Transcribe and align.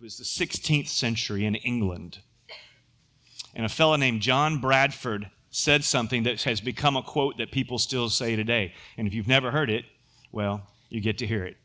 It 0.00 0.04
was 0.04 0.16
the 0.16 0.24
16th 0.24 0.88
century 0.88 1.44
in 1.44 1.56
England. 1.56 2.20
And 3.54 3.66
a 3.66 3.68
fellow 3.68 3.96
named 3.96 4.22
John 4.22 4.58
Bradford 4.58 5.30
said 5.50 5.84
something 5.84 6.22
that 6.22 6.40
has 6.44 6.62
become 6.62 6.96
a 6.96 7.02
quote 7.02 7.36
that 7.36 7.52
people 7.52 7.78
still 7.78 8.08
say 8.08 8.34
today. 8.34 8.72
And 8.96 9.06
if 9.06 9.12
you've 9.12 9.28
never 9.28 9.50
heard 9.50 9.68
it, 9.68 9.84
well, 10.32 10.62
you 10.88 11.02
get 11.02 11.18
to 11.18 11.26
hear 11.26 11.44
it. 11.44 11.58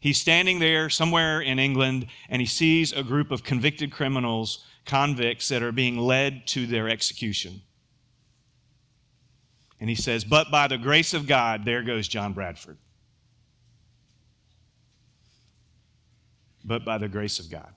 He's 0.00 0.20
standing 0.20 0.58
there 0.58 0.90
somewhere 0.90 1.40
in 1.40 1.60
England 1.60 2.08
and 2.28 2.42
he 2.42 2.46
sees 2.46 2.92
a 2.92 3.04
group 3.04 3.30
of 3.30 3.44
convicted 3.44 3.92
criminals, 3.92 4.64
convicts, 4.84 5.46
that 5.46 5.62
are 5.62 5.70
being 5.70 5.98
led 5.98 6.48
to 6.48 6.66
their 6.66 6.88
execution. 6.88 7.62
And 9.78 9.88
he 9.88 9.94
says, 9.94 10.24
But 10.24 10.50
by 10.50 10.66
the 10.66 10.78
grace 10.78 11.14
of 11.14 11.28
God, 11.28 11.64
there 11.64 11.84
goes 11.84 12.08
John 12.08 12.32
Bradford. 12.32 12.78
But 16.68 16.84
by 16.84 16.98
the 16.98 17.08
grace 17.08 17.38
of 17.38 17.50
God. 17.50 17.72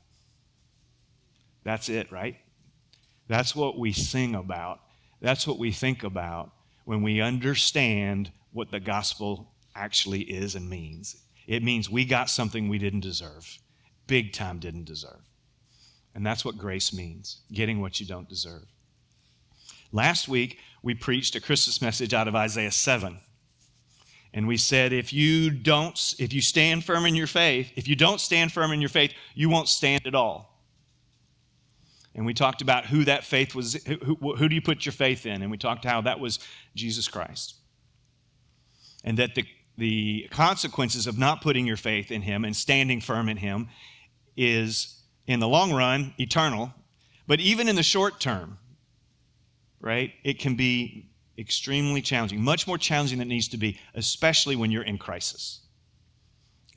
That's 1.63 1.87
it, 1.87 2.11
right? 2.11 2.35
That's 3.29 3.55
what 3.55 3.79
we 3.79 3.93
sing 3.93 4.35
about. 4.35 4.81
That's 5.21 5.47
what 5.47 5.57
we 5.57 5.71
think 5.71 6.03
about 6.03 6.51
when 6.83 7.01
we 7.01 7.21
understand 7.21 8.31
what 8.51 8.69
the 8.69 8.81
gospel 8.81 9.53
actually 9.75 10.23
is 10.23 10.55
and 10.55 10.69
means. 10.69 11.15
It 11.47 11.63
means 11.63 11.89
we 11.89 12.03
got 12.03 12.29
something 12.29 12.67
we 12.67 12.79
didn't 12.79 12.99
deserve, 12.99 13.57
big 14.07 14.33
time 14.33 14.59
didn't 14.59 14.85
deserve. 14.85 15.21
And 16.13 16.25
that's 16.25 16.43
what 16.43 16.57
grace 16.57 16.91
means 16.91 17.39
getting 17.53 17.79
what 17.79 18.01
you 18.01 18.05
don't 18.05 18.27
deserve. 18.27 18.65
Last 19.93 20.27
week, 20.27 20.59
we 20.83 20.95
preached 20.95 21.35
a 21.35 21.41
Christmas 21.41 21.81
message 21.81 22.13
out 22.13 22.27
of 22.27 22.35
Isaiah 22.35 22.71
7. 22.71 23.19
And 24.33 24.47
we 24.47 24.57
said, 24.57 24.93
if 24.93 25.11
you 25.11 25.49
don't, 25.49 26.15
if 26.17 26.31
you 26.31 26.41
stand 26.41 26.85
firm 26.85 27.05
in 27.05 27.15
your 27.15 27.27
faith, 27.27 27.71
if 27.75 27.87
you 27.87 27.95
don't 27.95 28.21
stand 28.21 28.51
firm 28.51 28.71
in 28.71 28.79
your 28.79 28.89
faith, 28.89 29.13
you 29.35 29.49
won't 29.49 29.67
stand 29.67 30.07
at 30.07 30.15
all. 30.15 30.51
And 32.15 32.25
we 32.25 32.33
talked 32.33 32.61
about 32.61 32.85
who 32.85 33.05
that 33.05 33.23
faith 33.23 33.55
was, 33.55 33.73
who, 33.85 34.35
who 34.35 34.49
do 34.49 34.55
you 34.55 34.61
put 34.61 34.85
your 34.85 34.93
faith 34.93 35.25
in? 35.25 35.41
And 35.41 35.51
we 35.51 35.57
talked 35.57 35.85
how 35.85 36.01
that 36.01 36.19
was 36.19 36.39
Jesus 36.75 37.07
Christ. 37.07 37.55
And 39.03 39.17
that 39.17 39.35
the, 39.35 39.45
the 39.77 40.27
consequences 40.31 41.07
of 41.07 41.17
not 41.17 41.41
putting 41.41 41.65
your 41.65 41.77
faith 41.77 42.11
in 42.11 42.21
him 42.21 42.45
and 42.45 42.55
standing 42.55 43.01
firm 43.01 43.29
in 43.29 43.37
him 43.37 43.69
is, 44.37 44.97
in 45.27 45.39
the 45.39 45.47
long 45.47 45.73
run, 45.73 46.13
eternal. 46.17 46.73
But 47.27 47.39
even 47.39 47.67
in 47.67 47.75
the 47.75 47.83
short 47.83 48.19
term, 48.19 48.57
right, 49.79 50.13
it 50.23 50.39
can 50.39 50.55
be 50.55 51.10
extremely 51.41 52.01
challenging, 52.01 52.41
much 52.41 52.67
more 52.67 52.77
challenging 52.77 53.19
than 53.19 53.27
it 53.27 53.33
needs 53.33 53.49
to 53.49 53.57
be, 53.57 53.79
especially 53.95 54.55
when 54.55 54.71
you're 54.71 54.83
in 54.83 54.97
crisis. 54.97 55.59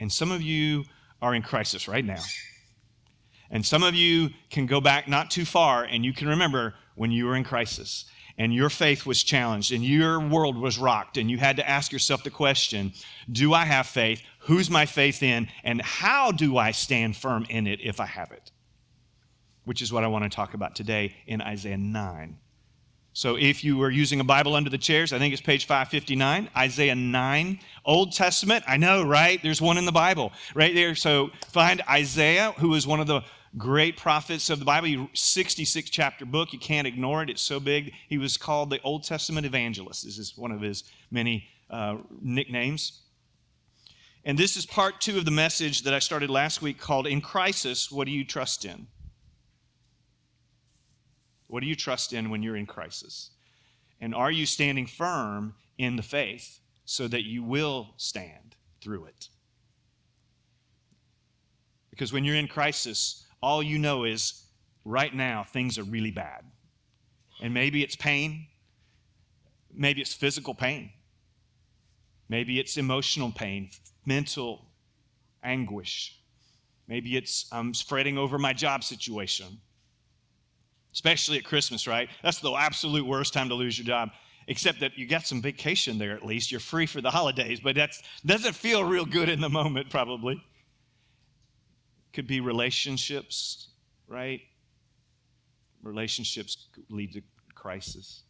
And 0.00 0.12
some 0.12 0.32
of 0.32 0.42
you 0.42 0.84
are 1.22 1.34
in 1.34 1.42
crisis 1.42 1.86
right 1.86 2.04
now. 2.04 2.22
And 3.50 3.64
some 3.64 3.82
of 3.82 3.94
you 3.94 4.30
can 4.50 4.66
go 4.66 4.80
back 4.80 5.06
not 5.06 5.30
too 5.30 5.44
far 5.44 5.84
and 5.84 6.04
you 6.04 6.12
can 6.12 6.28
remember 6.28 6.74
when 6.96 7.12
you 7.12 7.26
were 7.26 7.36
in 7.36 7.44
crisis 7.44 8.06
and 8.36 8.52
your 8.52 8.70
faith 8.70 9.06
was 9.06 9.22
challenged 9.22 9.72
and 9.72 9.84
your 9.84 10.18
world 10.18 10.58
was 10.58 10.78
rocked 10.78 11.18
and 11.18 11.30
you 11.30 11.38
had 11.38 11.56
to 11.56 11.68
ask 11.68 11.92
yourself 11.92 12.24
the 12.24 12.30
question 12.30 12.92
Do 13.30 13.54
I 13.54 13.64
have 13.64 13.86
faith? 13.86 14.22
Who's 14.40 14.70
my 14.70 14.86
faith 14.86 15.22
in? 15.22 15.48
And 15.62 15.80
how 15.80 16.32
do 16.32 16.56
I 16.56 16.72
stand 16.72 17.16
firm 17.16 17.46
in 17.48 17.66
it 17.66 17.80
if 17.80 18.00
I 18.00 18.06
have 18.06 18.32
it? 18.32 18.50
Which 19.64 19.82
is 19.82 19.92
what 19.92 20.04
I 20.04 20.08
want 20.08 20.24
to 20.24 20.34
talk 20.34 20.54
about 20.54 20.74
today 20.74 21.14
in 21.26 21.40
Isaiah 21.40 21.78
9. 21.78 22.38
So 23.16 23.36
if 23.36 23.62
you 23.62 23.76
were 23.76 23.90
using 23.90 24.18
a 24.18 24.24
Bible 24.24 24.56
under 24.56 24.68
the 24.68 24.76
chairs, 24.76 25.12
I 25.12 25.20
think 25.20 25.32
it's 25.32 25.40
page 25.40 25.66
559, 25.66 26.50
Isaiah 26.56 26.96
9, 26.96 27.60
Old 27.84 28.12
Testament. 28.12 28.64
I 28.66 28.76
know, 28.76 29.04
right? 29.04 29.40
There's 29.40 29.62
one 29.62 29.78
in 29.78 29.84
the 29.84 29.92
Bible 29.92 30.32
right 30.52 30.74
there. 30.74 30.96
So 30.96 31.30
find 31.46 31.80
Isaiah, 31.88 32.52
who 32.58 32.74
is 32.74 32.88
one 32.88 32.98
of 32.98 33.06
the 33.06 33.22
great 33.56 33.96
prophets 33.96 34.50
of 34.50 34.58
the 34.58 34.64
Bible. 34.64 35.08
66 35.14 35.90
chapter 35.90 36.26
book. 36.26 36.52
You 36.52 36.58
can't 36.58 36.88
ignore 36.88 37.22
it. 37.22 37.30
It's 37.30 37.40
so 37.40 37.60
big. 37.60 37.92
He 38.08 38.18
was 38.18 38.36
called 38.36 38.68
the 38.68 38.80
Old 38.82 39.04
Testament 39.04 39.46
evangelist. 39.46 40.04
This 40.04 40.18
is 40.18 40.36
one 40.36 40.50
of 40.50 40.60
his 40.60 40.82
many 41.12 41.46
uh, 41.70 41.98
nicknames. 42.20 43.02
And 44.24 44.36
this 44.36 44.56
is 44.56 44.66
part 44.66 45.00
two 45.00 45.18
of 45.18 45.24
the 45.24 45.30
message 45.30 45.82
that 45.82 45.94
I 45.94 46.00
started 46.00 46.30
last 46.30 46.62
week 46.62 46.78
called 46.78 47.06
In 47.06 47.20
Crisis, 47.20 47.92
What 47.92 48.06
Do 48.06 48.10
You 48.10 48.24
Trust 48.24 48.64
In? 48.64 48.88
What 51.54 51.62
do 51.62 51.68
you 51.68 51.76
trust 51.76 52.12
in 52.12 52.30
when 52.30 52.42
you're 52.42 52.56
in 52.56 52.66
crisis? 52.66 53.30
And 54.00 54.12
are 54.12 54.32
you 54.32 54.44
standing 54.44 54.88
firm 54.88 55.54
in 55.78 55.94
the 55.94 56.02
faith 56.02 56.58
so 56.84 57.06
that 57.06 57.22
you 57.22 57.44
will 57.44 57.94
stand 57.96 58.56
through 58.80 59.04
it? 59.04 59.28
Because 61.90 62.12
when 62.12 62.24
you're 62.24 62.34
in 62.34 62.48
crisis, 62.48 63.24
all 63.40 63.62
you 63.62 63.78
know 63.78 64.02
is 64.02 64.46
right 64.84 65.14
now 65.14 65.44
things 65.44 65.78
are 65.78 65.84
really 65.84 66.10
bad. 66.10 66.42
And 67.40 67.54
maybe 67.54 67.84
it's 67.84 67.94
pain, 67.94 68.48
maybe 69.72 70.00
it's 70.00 70.12
physical 70.12 70.56
pain, 70.56 70.90
maybe 72.28 72.58
it's 72.58 72.76
emotional 72.78 73.30
pain, 73.30 73.70
mental 74.04 74.72
anguish. 75.44 76.18
Maybe 76.88 77.16
it's 77.16 77.46
um, 77.52 77.68
I'm 77.68 77.74
fretting 77.74 78.18
over 78.18 78.40
my 78.40 78.52
job 78.52 78.82
situation 78.82 79.60
especially 80.94 81.36
at 81.36 81.44
Christmas, 81.44 81.86
right? 81.86 82.08
That's 82.22 82.38
the 82.38 82.52
absolute 82.52 83.04
worst 83.04 83.34
time 83.34 83.48
to 83.48 83.54
lose 83.54 83.76
your 83.76 83.86
job. 83.86 84.10
Except 84.46 84.80
that 84.80 84.96
you 84.96 85.06
got 85.06 85.26
some 85.26 85.40
vacation 85.40 85.98
there 85.98 86.14
at 86.14 86.24
least. 86.24 86.50
You're 86.50 86.60
free 86.60 86.86
for 86.86 87.00
the 87.00 87.10
holidays, 87.10 87.60
but 87.60 87.74
that 87.76 87.92
doesn't 88.24 88.54
feel 88.54 88.84
real 88.84 89.06
good 89.06 89.28
in 89.30 89.40
the 89.40 89.48
moment, 89.48 89.88
probably. 89.90 90.42
Could 92.12 92.26
be 92.26 92.40
relationships, 92.40 93.68
right? 94.06 94.42
Relationships 95.82 96.68
lead 96.90 97.14
to 97.14 97.22
crisis. 97.54 98.24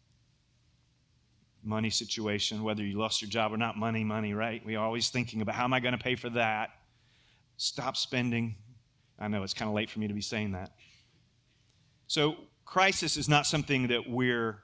Money 1.65 1.91
situation, 1.91 2.63
whether 2.63 2.85
you 2.85 2.97
lost 2.97 3.21
your 3.21 3.31
job 3.31 3.53
or 3.53 3.57
not, 3.57 3.77
money, 3.77 4.05
money, 4.05 4.35
right? 4.35 4.65
We're 4.65 4.79
always 4.79 5.11
thinking 5.11 5.43
about 5.43 5.57
how 5.57 5.65
am 5.65 5.75
I 5.75 5.81
going 5.81 5.97
to 5.97 6.03
pay 6.03 6.15
for 6.15 6.31
that? 6.31 6.71
Stop 7.57 7.97
spending. 7.97 8.55
I 9.19 9.27
know 9.29 9.43
it's 9.43 9.55
kind 9.55 9.69
of 9.69 9.75
late 9.75 9.91
for 9.91 9.99
me 9.99 10.07
to 10.07 10.15
be 10.15 10.21
saying 10.21 10.53
that. 10.53 10.71
So, 12.07 12.37
crisis 12.75 13.17
is 13.17 13.29
not 13.29 13.47
something 13.47 13.87
that 13.87 14.11
we're 14.11 14.59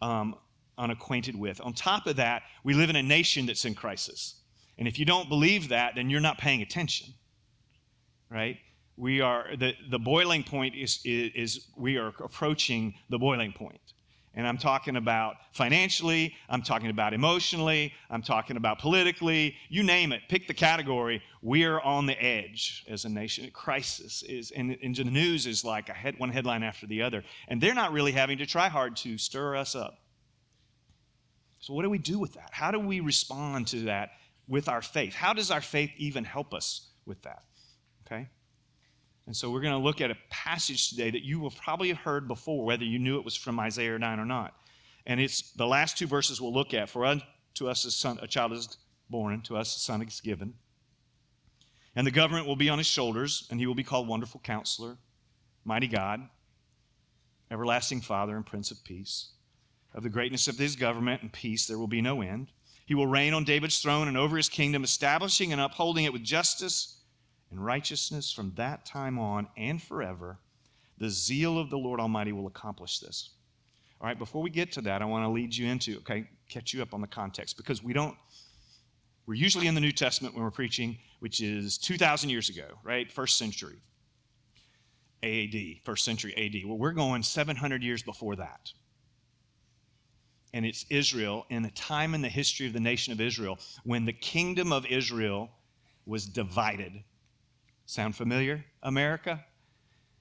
um, 0.00 0.36
unacquainted 0.78 1.34
with. 1.34 1.60
On 1.60 1.72
top 1.72 2.06
of 2.06 2.14
that, 2.14 2.42
we 2.62 2.72
live 2.72 2.88
in 2.88 2.94
a 2.94 3.02
nation 3.02 3.46
that's 3.46 3.64
in 3.64 3.74
crisis. 3.74 4.42
And 4.78 4.86
if 4.86 4.96
you 4.96 5.04
don't 5.04 5.28
believe 5.28 5.70
that, 5.70 5.96
then 5.96 6.08
you're 6.08 6.20
not 6.20 6.38
paying 6.38 6.62
attention, 6.62 7.08
right? 8.30 8.58
We 8.96 9.20
are, 9.20 9.56
the, 9.56 9.72
the 9.90 9.98
boiling 9.98 10.44
point 10.44 10.76
is, 10.76 11.00
is, 11.04 11.32
is 11.34 11.66
we 11.76 11.96
are 11.96 12.12
approaching 12.20 12.94
the 13.10 13.18
boiling 13.18 13.52
point. 13.52 13.80
And 14.34 14.46
I'm 14.46 14.58
talking 14.58 14.96
about 14.96 15.36
financially, 15.52 16.34
I'm 16.48 16.62
talking 16.62 16.90
about 16.90 17.12
emotionally, 17.12 17.92
I'm 18.08 18.22
talking 18.22 18.56
about 18.56 18.78
politically, 18.78 19.56
you 19.68 19.82
name 19.82 20.12
it, 20.12 20.22
pick 20.28 20.46
the 20.46 20.54
category. 20.54 21.22
We 21.42 21.64
are 21.64 21.80
on 21.80 22.06
the 22.06 22.22
edge 22.22 22.84
as 22.88 23.04
a 23.04 23.08
nation. 23.08 23.46
A 23.46 23.50
Crisis 23.50 24.22
is, 24.22 24.50
and, 24.52 24.76
and 24.82 24.94
the 24.94 25.04
news 25.04 25.46
is 25.46 25.64
like 25.64 25.88
a 25.88 25.92
head, 25.92 26.18
one 26.18 26.30
headline 26.30 26.62
after 26.62 26.86
the 26.86 27.02
other. 27.02 27.24
And 27.48 27.60
they're 27.60 27.74
not 27.74 27.92
really 27.92 28.12
having 28.12 28.38
to 28.38 28.46
try 28.46 28.68
hard 28.68 28.96
to 28.98 29.18
stir 29.18 29.56
us 29.56 29.74
up. 29.74 29.98
So, 31.60 31.74
what 31.74 31.82
do 31.82 31.90
we 31.90 31.98
do 31.98 32.18
with 32.18 32.34
that? 32.34 32.50
How 32.52 32.70
do 32.70 32.78
we 32.78 33.00
respond 33.00 33.66
to 33.68 33.80
that 33.86 34.10
with 34.46 34.68
our 34.68 34.82
faith? 34.82 35.14
How 35.14 35.32
does 35.32 35.50
our 35.50 35.60
faith 35.60 35.90
even 35.96 36.24
help 36.24 36.54
us 36.54 36.88
with 37.04 37.20
that? 37.22 37.42
Okay? 38.06 38.28
And 39.28 39.36
so 39.36 39.50
we're 39.50 39.60
going 39.60 39.74
to 39.74 39.78
look 39.78 40.00
at 40.00 40.10
a 40.10 40.16
passage 40.30 40.88
today 40.88 41.10
that 41.10 41.22
you 41.22 41.38
will 41.38 41.50
probably 41.50 41.88
have 41.88 41.98
heard 41.98 42.26
before, 42.26 42.64
whether 42.64 42.84
you 42.84 42.98
knew 42.98 43.18
it 43.18 43.26
was 43.26 43.36
from 43.36 43.60
Isaiah 43.60 43.98
9 43.98 44.18
or 44.18 44.24
not. 44.24 44.54
And 45.04 45.20
it's 45.20 45.52
the 45.52 45.66
last 45.66 45.98
two 45.98 46.06
verses 46.06 46.40
we'll 46.40 46.54
look 46.54 46.72
at. 46.72 46.88
For 46.88 47.04
unto 47.04 47.68
us 47.68 47.84
a, 47.84 47.90
son, 47.90 48.18
a 48.22 48.26
child 48.26 48.52
is 48.54 48.78
born, 49.10 49.34
and 49.34 49.44
to 49.44 49.58
us 49.58 49.76
a 49.76 49.80
son 49.80 50.00
is 50.00 50.22
given. 50.22 50.54
And 51.94 52.06
the 52.06 52.10
government 52.10 52.46
will 52.46 52.56
be 52.56 52.70
on 52.70 52.78
his 52.78 52.86
shoulders, 52.86 53.46
and 53.50 53.60
he 53.60 53.66
will 53.66 53.74
be 53.74 53.84
called 53.84 54.08
Wonderful 54.08 54.40
Counselor, 54.42 54.96
Mighty 55.62 55.88
God, 55.88 56.26
Everlasting 57.50 58.00
Father, 58.00 58.34
and 58.34 58.46
Prince 58.46 58.70
of 58.70 58.82
Peace. 58.82 59.32
Of 59.92 60.04
the 60.04 60.08
greatness 60.08 60.48
of 60.48 60.56
his 60.56 60.74
government 60.74 61.20
and 61.20 61.30
peace 61.30 61.66
there 61.66 61.78
will 61.78 61.86
be 61.86 62.00
no 62.00 62.22
end. 62.22 62.50
He 62.86 62.94
will 62.94 63.06
reign 63.06 63.34
on 63.34 63.44
David's 63.44 63.80
throne 63.80 64.08
and 64.08 64.16
over 64.16 64.38
his 64.38 64.48
kingdom, 64.48 64.84
establishing 64.84 65.52
and 65.52 65.60
upholding 65.60 66.06
it 66.06 66.14
with 66.14 66.24
justice 66.24 66.97
and 67.50 67.64
righteousness 67.64 68.32
from 68.32 68.52
that 68.56 68.84
time 68.84 69.18
on 69.18 69.48
and 69.56 69.82
forever. 69.82 70.38
The 70.98 71.10
zeal 71.10 71.58
of 71.58 71.70
the 71.70 71.78
Lord 71.78 72.00
Almighty 72.00 72.32
will 72.32 72.46
accomplish 72.46 72.98
this. 72.98 73.30
All 74.00 74.06
right, 74.06 74.18
before 74.18 74.42
we 74.42 74.50
get 74.50 74.72
to 74.72 74.80
that, 74.82 75.02
I 75.02 75.04
want 75.04 75.24
to 75.24 75.28
lead 75.28 75.54
you 75.54 75.66
into, 75.66 75.96
okay, 75.98 76.28
catch 76.48 76.72
you 76.72 76.82
up 76.82 76.94
on 76.94 77.00
the 77.00 77.06
context 77.06 77.56
because 77.56 77.82
we 77.82 77.92
don't, 77.92 78.16
we're 79.26 79.34
usually 79.34 79.66
in 79.66 79.74
the 79.74 79.80
New 79.80 79.92
Testament 79.92 80.34
when 80.34 80.44
we're 80.44 80.50
preaching, 80.50 80.98
which 81.20 81.40
is 81.40 81.78
2,000 81.78 82.30
years 82.30 82.48
ago, 82.48 82.66
right? 82.84 83.10
First 83.10 83.38
century 83.38 83.82
AD, 85.22 85.54
first 85.84 86.04
century 86.04 86.34
AD. 86.36 86.68
Well, 86.68 86.78
we're 86.78 86.92
going 86.92 87.22
700 87.22 87.82
years 87.82 88.02
before 88.02 88.36
that. 88.36 88.70
And 90.54 90.64
it's 90.64 90.86
Israel 90.90 91.44
in 91.50 91.64
a 91.64 91.70
time 91.72 92.14
in 92.14 92.22
the 92.22 92.28
history 92.28 92.66
of 92.66 92.72
the 92.72 92.80
nation 92.80 93.12
of 93.12 93.20
Israel 93.20 93.58
when 93.84 94.04
the 94.04 94.12
kingdom 94.12 94.72
of 94.72 94.86
Israel 94.86 95.50
was 96.06 96.24
divided 96.24 96.92
Sound 97.88 98.14
familiar, 98.14 98.64
America? 98.82 99.44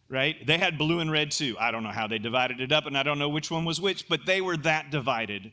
right? 0.10 0.46
They 0.46 0.58
had 0.58 0.78
blue 0.78 1.00
and 1.00 1.12
red 1.12 1.32
too. 1.32 1.56
I 1.60 1.72
don't 1.72 1.84
know 1.84 1.90
how 1.90 2.08
they 2.08 2.18
divided 2.18 2.62
it 2.62 2.72
up, 2.72 2.86
and 2.86 2.98
I 2.98 3.04
don't 3.04 3.20
know 3.20 3.30
which 3.30 3.52
one 3.52 3.66
was 3.66 3.82
which, 3.82 4.08
but 4.08 4.26
they 4.26 4.42
were 4.42 4.58
that 4.58 4.90
divided 4.90 5.52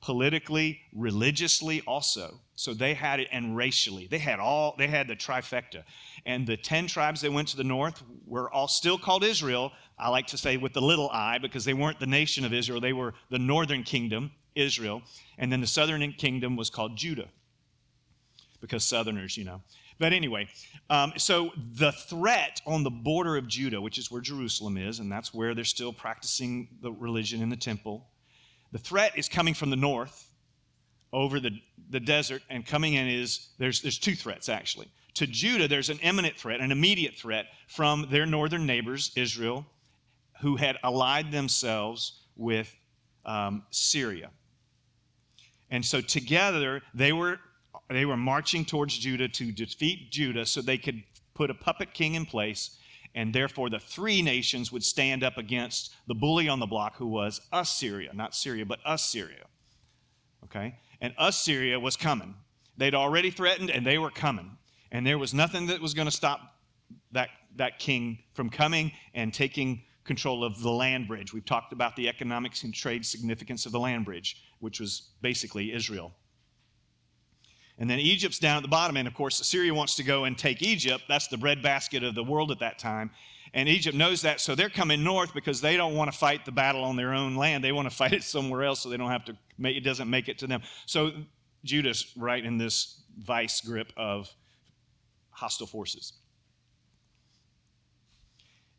politically, 0.00 0.80
religiously 0.92 1.80
also. 1.86 2.40
So 2.54 2.74
they 2.74 2.92
had 2.92 3.20
it, 3.20 3.28
and 3.30 3.56
racially. 3.56 4.08
They 4.08 4.18
had 4.18 4.40
all, 4.40 4.74
they 4.76 4.88
had 4.88 5.08
the 5.08 5.16
trifecta. 5.16 5.84
And 6.26 6.46
the 6.46 6.56
10 6.56 6.88
tribes 6.88 7.20
that 7.20 7.32
went 7.32 7.48
to 7.48 7.56
the 7.56 7.64
north 7.64 8.02
were 8.26 8.50
all 8.52 8.68
still 8.68 8.98
called 8.98 9.24
Israel. 9.24 9.72
I 9.98 10.08
like 10.08 10.26
to 10.28 10.38
say 10.38 10.56
with 10.56 10.72
the 10.72 10.80
little 10.80 11.08
i, 11.10 11.38
because 11.38 11.64
they 11.64 11.74
weren't 11.74 12.00
the 12.00 12.06
nation 12.06 12.44
of 12.44 12.52
Israel, 12.52 12.80
they 12.80 12.92
were 12.92 13.14
the 13.30 13.38
northern 13.38 13.84
kingdom, 13.84 14.32
Israel. 14.54 15.02
And 15.38 15.50
then 15.50 15.60
the 15.60 15.66
southern 15.66 16.12
kingdom 16.12 16.56
was 16.56 16.68
called 16.68 16.96
Judah, 16.96 17.28
because 18.60 18.84
southerners, 18.84 19.36
you 19.36 19.44
know. 19.44 19.62
But 19.98 20.12
anyway, 20.12 20.48
um, 20.90 21.12
so 21.16 21.50
the 21.74 21.92
threat 21.92 22.60
on 22.66 22.82
the 22.82 22.90
border 22.90 23.36
of 23.36 23.46
Judah, 23.46 23.80
which 23.80 23.98
is 23.98 24.10
where 24.10 24.20
Jerusalem 24.20 24.76
is, 24.76 24.98
and 24.98 25.10
that's 25.10 25.32
where 25.32 25.54
they're 25.54 25.64
still 25.64 25.92
practicing 25.92 26.68
the 26.80 26.92
religion 26.92 27.42
in 27.42 27.48
the 27.48 27.56
temple, 27.56 28.06
the 28.72 28.78
threat 28.78 29.16
is 29.16 29.28
coming 29.28 29.54
from 29.54 29.70
the 29.70 29.76
north 29.76 30.28
over 31.12 31.38
the, 31.38 31.50
the 31.90 32.00
desert, 32.00 32.42
and 32.48 32.66
coming 32.66 32.94
in 32.94 33.06
is 33.06 33.50
there's, 33.58 33.82
there's 33.82 33.98
two 33.98 34.14
threats 34.14 34.48
actually. 34.48 34.88
To 35.14 35.26
Judah, 35.26 35.68
there's 35.68 35.90
an 35.90 35.98
imminent 35.98 36.38
threat, 36.38 36.60
an 36.60 36.72
immediate 36.72 37.14
threat 37.14 37.46
from 37.68 38.08
their 38.10 38.24
northern 38.24 38.64
neighbors, 38.64 39.12
Israel, 39.14 39.66
who 40.40 40.56
had 40.56 40.78
allied 40.82 41.30
themselves 41.30 42.22
with 42.34 42.74
um, 43.26 43.64
Syria. 43.70 44.30
And 45.70 45.84
so 45.84 46.00
together, 46.00 46.82
they 46.94 47.12
were, 47.12 47.38
they 47.88 48.04
were 48.04 48.16
marching 48.16 48.64
towards 48.64 48.98
Judah 48.98 49.28
to 49.28 49.52
defeat 49.52 50.10
Judah 50.10 50.46
so 50.46 50.60
they 50.60 50.78
could 50.78 51.02
put 51.34 51.50
a 51.50 51.54
puppet 51.54 51.94
king 51.94 52.14
in 52.14 52.26
place 52.26 52.78
and 53.14 53.34
therefore 53.34 53.68
the 53.68 53.78
three 53.78 54.22
nations 54.22 54.72
would 54.72 54.82
stand 54.82 55.22
up 55.22 55.36
against 55.36 55.94
the 56.06 56.14
bully 56.14 56.48
on 56.48 56.60
the 56.60 56.66
block 56.66 56.96
who 56.96 57.06
was 57.06 57.40
Assyria, 57.52 58.10
not 58.14 58.34
Syria, 58.34 58.64
but 58.64 58.78
Assyria. 58.86 59.44
Okay? 60.44 60.78
And 61.00 61.14
Assyria 61.18 61.78
was 61.78 61.96
coming. 61.96 62.34
They'd 62.76 62.94
already 62.94 63.30
threatened 63.30 63.70
and 63.70 63.86
they 63.86 63.98
were 63.98 64.10
coming. 64.10 64.56
And 64.90 65.06
there 65.06 65.18
was 65.18 65.34
nothing 65.34 65.66
that 65.66 65.80
was 65.80 65.94
going 65.94 66.08
to 66.08 66.12
stop 66.12 66.40
that, 67.12 67.28
that 67.56 67.78
king 67.78 68.18
from 68.34 68.50
coming 68.50 68.92
and 69.14 69.32
taking 69.32 69.82
control 70.04 70.44
of 70.44 70.60
the 70.60 70.70
land 70.70 71.06
bridge. 71.06 71.32
We've 71.32 71.44
talked 71.44 71.72
about 71.72 71.96
the 71.96 72.08
economics 72.08 72.64
and 72.64 72.74
trade 72.74 73.04
significance 73.04 73.66
of 73.66 73.72
the 73.72 73.80
land 73.80 74.04
bridge, 74.04 74.42
which 74.60 74.80
was 74.80 75.10
basically 75.20 75.72
Israel. 75.72 76.12
And 77.78 77.88
then 77.88 77.98
Egypt's 77.98 78.38
down 78.38 78.56
at 78.56 78.62
the 78.62 78.68
bottom. 78.68 78.96
And 78.96 79.08
of 79.08 79.14
course, 79.14 79.40
Assyria 79.40 79.74
wants 79.74 79.96
to 79.96 80.02
go 80.02 80.24
and 80.24 80.36
take 80.36 80.62
Egypt. 80.62 81.04
That's 81.08 81.28
the 81.28 81.38
breadbasket 81.38 82.04
of 82.04 82.14
the 82.14 82.24
world 82.24 82.50
at 82.50 82.60
that 82.60 82.78
time. 82.78 83.10
And 83.54 83.68
Egypt 83.68 83.96
knows 83.96 84.22
that, 84.22 84.40
so 84.40 84.54
they're 84.54 84.70
coming 84.70 85.04
north 85.04 85.34
because 85.34 85.60
they 85.60 85.76
don't 85.76 85.94
want 85.94 86.10
to 86.10 86.16
fight 86.16 86.44
the 86.44 86.52
battle 86.52 86.84
on 86.84 86.96
their 86.96 87.12
own 87.12 87.36
land. 87.36 87.62
They 87.62 87.72
want 87.72 87.90
to 87.90 87.94
fight 88.02 88.12
it 88.12 88.22
somewhere 88.22 88.62
else 88.64 88.80
so 88.80 88.88
they 88.88 88.96
don't 88.96 89.10
have 89.10 89.24
to 89.26 89.36
make 89.58 89.76
it 89.76 89.80
doesn't 89.80 90.08
make 90.08 90.28
it 90.28 90.38
to 90.38 90.46
them. 90.46 90.62
So 90.86 91.12
Judah's 91.64 92.12
right 92.16 92.44
in 92.44 92.56
this 92.58 93.02
vice 93.18 93.60
grip 93.60 93.92
of 93.96 94.30
hostile 95.30 95.66
forces. 95.66 96.14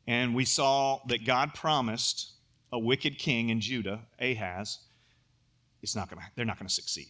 And 0.08 0.36
we 0.36 0.46
saw 0.46 1.00
that 1.08 1.26
God 1.26 1.54
promised 1.54 2.32
a 2.72 2.80
wicked 2.80 3.20
king 3.20 3.50
in 3.50 3.62
Judah, 3.62 4.02
Ahaz, 4.20 4.80
it's 5.82 5.96
not 5.96 6.10
gonna, 6.10 6.24
they're 6.36 6.46
not 6.46 6.58
going 6.58 6.68
to 6.68 6.74
succeed. 6.74 7.08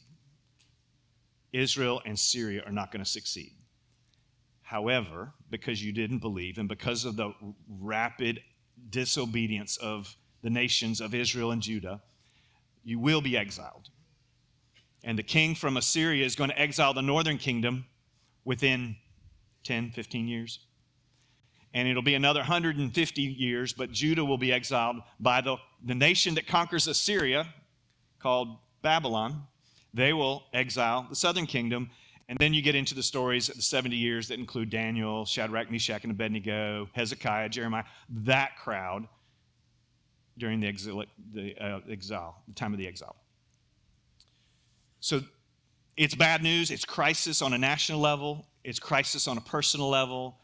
Israel 1.53 2.01
and 2.05 2.19
Syria 2.19 2.63
are 2.65 2.71
not 2.71 2.91
going 2.91 3.03
to 3.03 3.09
succeed. 3.09 3.53
However, 4.63 5.33
because 5.49 5.83
you 5.83 5.93
didn't 5.93 6.19
believe 6.19 6.57
and 6.57 6.67
because 6.67 7.05
of 7.05 7.15
the 7.15 7.31
rapid 7.69 8.41
disobedience 8.89 9.77
of 9.77 10.15
the 10.41 10.49
nations 10.49 10.99
of 10.99 11.13
Israel 11.13 11.51
and 11.51 11.61
Judah, 11.61 12.01
you 12.83 12.99
will 12.99 13.21
be 13.21 13.37
exiled. 13.37 13.89
And 15.03 15.17
the 15.17 15.23
king 15.23 15.53
from 15.53 15.77
Assyria 15.77 16.25
is 16.25 16.35
going 16.35 16.49
to 16.49 16.59
exile 16.59 16.93
the 16.93 17.01
northern 17.01 17.37
kingdom 17.37 17.85
within 18.45 18.95
10, 19.63 19.91
15 19.91 20.27
years. 20.27 20.59
And 21.73 21.87
it'll 21.87 22.03
be 22.03 22.15
another 22.15 22.39
150 22.39 23.21
years, 23.21 23.73
but 23.73 23.91
Judah 23.91 24.25
will 24.25 24.37
be 24.37 24.51
exiled 24.51 24.97
by 25.19 25.41
the, 25.41 25.57
the 25.83 25.95
nation 25.95 26.35
that 26.35 26.47
conquers 26.47 26.87
Assyria, 26.87 27.53
called 28.19 28.57
Babylon 28.81 29.47
they 29.93 30.13
will 30.13 30.43
exile 30.53 31.05
the 31.09 31.15
southern 31.15 31.45
kingdom. 31.45 31.89
And 32.29 32.37
then 32.39 32.53
you 32.53 32.61
get 32.61 32.73
into 32.73 32.95
the 32.95 33.03
stories 33.03 33.49
of 33.49 33.55
the 33.55 33.61
70 33.61 33.95
years 33.95 34.29
that 34.29 34.39
include 34.39 34.69
Daniel, 34.69 35.25
Shadrach, 35.25 35.69
Meshach, 35.69 36.03
and 36.03 36.11
Abednego, 36.11 36.87
Hezekiah, 36.93 37.49
Jeremiah, 37.49 37.83
that 38.09 38.57
crowd 38.57 39.07
during 40.37 40.59
the, 40.59 41.05
the 41.33 41.55
uh, 41.63 41.79
exile, 41.89 42.41
the 42.47 42.53
time 42.53 42.73
of 42.73 42.79
the 42.79 42.87
exile. 42.87 43.15
So 44.99 45.21
it's 45.97 46.15
bad 46.15 46.41
news. 46.41 46.71
It's 46.71 46.85
crisis 46.85 47.41
on 47.41 47.53
a 47.53 47.57
national 47.57 47.99
level. 47.99 48.47
It's 48.63 48.79
crisis 48.79 49.27
on 49.27 49.37
a 49.37 49.41
personal 49.41 49.89
level. 49.89 50.37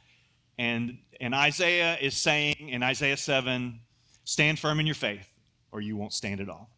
And, 0.57 0.97
and 1.21 1.33
Isaiah 1.33 1.97
is 1.99 2.17
saying 2.17 2.55
in 2.59 2.83
Isaiah 2.83 3.17
7, 3.17 3.79
stand 4.25 4.59
firm 4.59 4.79
in 4.79 4.85
your 4.85 4.95
faith 4.95 5.27
or 5.71 5.81
you 5.81 5.95
won't 5.95 6.13
stand 6.13 6.41
at 6.41 6.49
all. 6.49 6.69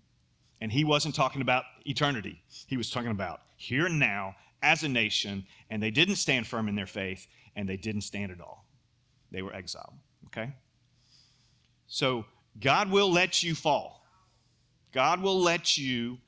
And 0.62 0.72
he 0.72 0.84
wasn't 0.84 1.16
talking 1.16 1.42
about 1.42 1.64
eternity, 1.86 2.42
he 2.68 2.78
was 2.78 2.90
talking 2.90 3.12
about 3.12 3.42
here 3.58 3.88
and 3.88 4.00
now 4.00 4.36
as 4.64 4.84
a 4.84 4.90
nation, 4.90 5.46
and 5.70 5.82
they 5.82 5.90
didn't 5.92 6.18
stand 6.18 6.46
firm 6.46 6.68
in 6.70 6.76
their 6.76 6.86
faith, 6.86 7.28
and 7.56 7.68
they 7.68 7.78
didn't 7.78 8.02
stand 8.02 8.32
at 8.32 8.40
all. 8.40 8.66
They 9.32 9.42
were 9.42 9.54
exiled. 9.54 9.94
Okay? 10.28 10.54
So 11.88 12.26
God 12.60 12.92
will 12.92 13.12
let 13.12 13.44
you 13.44 13.56
fall. 13.56 14.06
God 14.92 15.22
will 15.22 15.40
let 15.40 15.78
you 15.78 16.20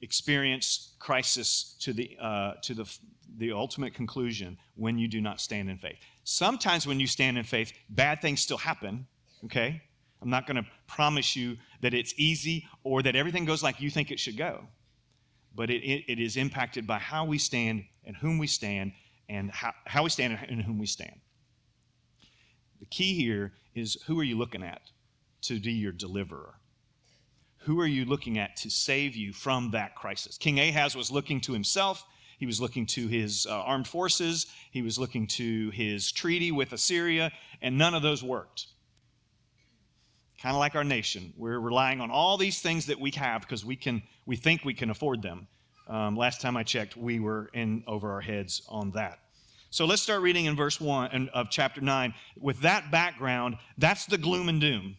experience 0.00 0.94
crisis 0.98 1.76
to 1.80 1.92
the 1.92 2.16
uh, 2.20 2.54
to 2.62 2.74
the 2.74 2.98
the 3.36 3.52
ultimate 3.52 3.94
conclusion 3.94 4.56
when 4.74 4.98
you 4.98 5.06
do 5.06 5.20
not 5.20 5.40
stand 5.40 5.68
in 5.68 5.76
faith. 5.76 5.98
Sometimes 6.24 6.86
when 6.86 6.98
you 6.98 7.06
stand 7.06 7.38
in 7.38 7.44
faith, 7.44 7.72
bad 7.90 8.20
things 8.20 8.40
still 8.40 8.56
happen. 8.56 9.06
Okay, 9.44 9.82
I'm 10.20 10.30
not 10.30 10.46
going 10.46 10.56
to 10.56 10.66
promise 10.86 11.36
you 11.36 11.56
that 11.80 11.94
it's 11.94 12.14
easy 12.16 12.66
or 12.82 13.02
that 13.02 13.14
everything 13.14 13.44
goes 13.44 13.62
like 13.62 13.80
you 13.80 13.90
think 13.90 14.10
it 14.10 14.18
should 14.18 14.36
go. 14.36 14.64
But 15.54 15.70
it, 15.70 15.82
it, 15.84 16.04
it 16.08 16.18
is 16.18 16.36
impacted 16.36 16.86
by 16.86 16.98
how 16.98 17.24
we 17.24 17.38
stand 17.38 17.84
and 18.04 18.16
whom 18.16 18.38
we 18.38 18.46
stand 18.46 18.92
and 19.28 19.50
how, 19.50 19.72
how 19.86 20.02
we 20.02 20.10
stand 20.10 20.38
and 20.48 20.62
whom 20.62 20.78
we 20.78 20.86
stand. 20.86 21.20
The 22.80 22.86
key 22.86 23.14
here 23.14 23.52
is 23.74 24.00
who 24.06 24.18
are 24.18 24.24
you 24.24 24.36
looking 24.36 24.62
at 24.62 24.80
to 25.42 25.60
be 25.60 25.72
your 25.72 25.92
deliverer? 25.92 26.54
Who 27.62 27.80
are 27.80 27.86
you 27.86 28.04
looking 28.04 28.38
at 28.38 28.56
to 28.58 28.70
save 28.70 29.14
you 29.14 29.32
from 29.32 29.72
that 29.72 29.94
crisis? 29.94 30.38
King 30.38 30.58
Ahaz 30.58 30.96
was 30.96 31.10
looking 31.10 31.40
to 31.42 31.52
himself. 31.52 32.04
He 32.38 32.46
was 32.46 32.60
looking 32.60 32.86
to 32.86 33.08
his 33.08 33.46
uh, 33.46 33.62
armed 33.62 33.88
forces. 33.88 34.46
He 34.70 34.80
was 34.80 34.98
looking 34.98 35.26
to 35.28 35.70
his 35.70 36.12
treaty 36.12 36.52
with 36.52 36.72
Assyria, 36.72 37.32
and 37.60 37.76
none 37.76 37.94
of 37.94 38.02
those 38.02 38.22
worked 38.22 38.68
kind 40.40 40.54
of 40.54 40.60
like 40.60 40.74
our 40.74 40.84
nation. 40.84 41.32
We're 41.36 41.58
relying 41.58 42.00
on 42.00 42.10
all 42.10 42.36
these 42.36 42.60
things 42.60 42.86
that 42.86 42.98
we 42.98 43.10
have 43.12 43.42
because 43.42 43.64
we 43.64 43.76
can, 43.76 44.02
we 44.26 44.36
think 44.36 44.64
we 44.64 44.74
can 44.74 44.90
afford 44.90 45.22
them. 45.22 45.48
Um, 45.88 46.16
last 46.16 46.40
time 46.40 46.56
I 46.56 46.62
checked, 46.62 46.96
we 46.96 47.18
were 47.18 47.50
in 47.54 47.82
over 47.86 48.12
our 48.12 48.20
heads 48.20 48.62
on 48.68 48.90
that. 48.92 49.20
So 49.70 49.84
let's 49.84 50.00
start 50.00 50.22
reading 50.22 50.46
in 50.46 50.56
verse 50.56 50.80
1 50.80 51.30
of 51.34 51.50
chapter 51.50 51.80
9. 51.80 52.14
With 52.38 52.60
that 52.60 52.90
background, 52.90 53.56
that's 53.76 54.06
the 54.06 54.16
gloom 54.16 54.48
and 54.48 54.60
doom 54.60 54.96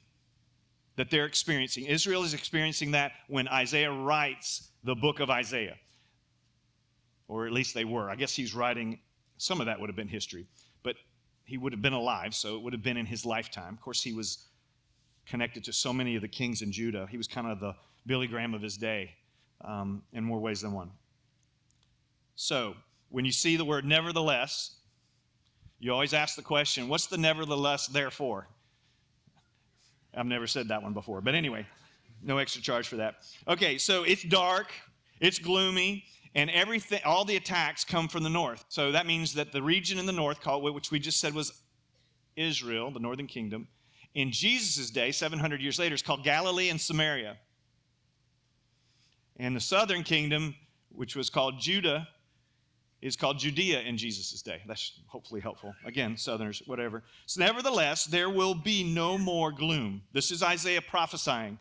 that 0.96 1.10
they're 1.10 1.26
experiencing. 1.26 1.86
Israel 1.86 2.24
is 2.24 2.34
experiencing 2.34 2.92
that 2.92 3.14
when 3.28 3.48
Isaiah 3.48 3.92
writes 3.92 4.70
the 4.84 4.96
book 4.96 5.22
of 5.22 5.30
Isaiah. 5.30 5.78
Or 7.28 7.48
at 7.48 7.54
least 7.54 7.74
they 7.74 7.86
were. 7.86 8.10
I 8.10 8.16
guess 8.16 8.36
he's 8.36 8.54
writing, 8.54 9.00
some 9.38 9.60
of 9.60 9.68
that 9.68 9.80
would 9.80 9.90
have 9.90 9.96
been 9.96 10.08
history, 10.08 10.46
but 10.84 10.98
he 11.46 11.58
would 11.58 11.72
have 11.72 11.82
been 11.82 11.94
alive, 11.94 12.36
so 12.36 12.56
it 12.56 12.62
would 12.62 12.74
have 12.74 12.84
been 12.84 12.98
in 12.98 13.06
his 13.06 13.26
lifetime. 13.26 13.74
Of 13.74 13.82
course, 13.82 14.04
he 14.04 14.14
was 14.14 14.49
connected 15.30 15.64
to 15.66 15.74
so 15.74 15.94
many 15.94 16.16
of 16.16 16.22
the 16.22 16.28
kings 16.28 16.62
in 16.62 16.72
Judah. 16.72 17.08
He 17.10 17.18
was 17.18 17.28
kind 17.28 17.48
of 17.48 17.60
the 17.60 17.76
Billy 18.06 18.28
Graham 18.28 18.54
of 18.54 18.62
his 18.62 18.78
day 18.78 19.12
um, 19.64 20.02
in 20.12 20.24
more 20.24 20.40
ways 20.40 20.62
than 20.62 20.74
one. 20.74 20.92
So, 22.36 22.76
when 23.10 23.26
you 23.26 23.32
see 23.32 23.56
the 23.56 23.66
word 23.66 23.86
nevertheless, 23.86 24.76
you 25.80 25.92
always 25.94 26.14
ask 26.14 26.36
the 26.36 26.42
question, 26.42 26.88
what's 26.88 27.08
the 27.08 27.18
nevertheless 27.18 27.88
there 27.88 28.12
for? 28.12 28.48
I've 30.16 30.26
never 30.26 30.48
said 30.48 30.68
that 30.70 30.82
one 30.82 30.94
before, 30.94 31.22
but 31.22 31.36
anyway, 31.36 31.66
no 32.22 32.38
extra 32.38 32.62
charge 32.62 32.88
for 32.88 32.98
that. 32.98 33.16
Okay, 33.48 33.78
so 33.78 34.04
it's 34.04 34.24
dark, 34.24 34.72
it's 35.20 35.40
gloomy, 35.40 36.06
and 36.36 36.50
everything 36.50 37.02
all 37.06 37.26
the 37.26 37.36
attacks 37.36 37.84
come 37.84 38.08
from 38.08 38.24
the 38.24 38.30
north. 38.30 38.66
So 38.70 38.92
that 38.92 39.06
means 39.06 39.34
that 39.36 39.52
the 39.52 39.62
region 39.62 40.00
in 40.00 40.06
the 40.06 40.12
north 40.12 40.42
called 40.42 40.64
which 40.64 40.92
we 40.92 41.00
just 41.00 41.20
said 41.20 41.34
was 41.34 41.62
Israel, 42.36 42.92
the 42.92 43.00
northern 43.00 43.28
kingdom, 43.28 43.68
in 44.16 44.32
Jesus' 44.32 44.90
day, 44.90 45.12
700 45.12 45.62
years 45.62 45.80
later, 45.80 45.96
is 45.96 46.02
called 46.02 46.24
Galilee 46.24 46.70
and 46.70 46.80
Samaria. 46.80 47.38
And 49.38 49.56
the 49.56 49.62
southern 49.62 50.04
kingdom, 50.04 50.56
which 50.90 51.16
was 51.16 51.30
called 51.30 51.60
Judah, 51.60 52.08
is 53.02 53.16
called 53.16 53.40
Judea 53.40 53.82
in 53.82 53.98
Jesus' 53.98 54.42
day. 54.42 54.62
That's 54.68 55.00
hopefully 55.08 55.40
helpful. 55.40 55.74
Again, 55.86 56.18
Southerners, 56.18 56.62
whatever. 56.66 57.04
So, 57.26 57.40
nevertheless, 57.42 58.06
there 58.06 58.30
will 58.30 58.56
be 58.56 58.84
no 58.84 59.18
more 59.18 59.52
gloom. 59.52 60.02
This 60.12 60.32
is 60.32 60.44
Isaiah 60.44 60.82
prophesying. 60.82 61.60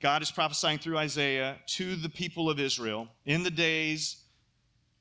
God 0.00 0.22
is 0.22 0.30
prophesying 0.30 0.78
through 0.78 0.98
Isaiah 0.98 1.56
to 1.66 1.94
the 1.96 2.08
people 2.08 2.50
of 2.50 2.58
Israel 2.58 3.08
in 3.24 3.44
the 3.44 3.50
days 3.50 4.16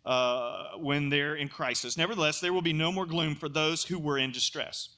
uh, 0.05 0.77
when 0.77 1.09
they're 1.09 1.35
in 1.35 1.49
crisis. 1.49 1.97
Nevertheless, 1.97 2.39
there 2.39 2.53
will 2.53 2.61
be 2.61 2.73
no 2.73 2.91
more 2.91 3.05
gloom 3.05 3.35
for 3.35 3.49
those 3.49 3.83
who 3.83 3.97
were 3.97 4.17
in 4.19 4.31
distress. 4.31 4.89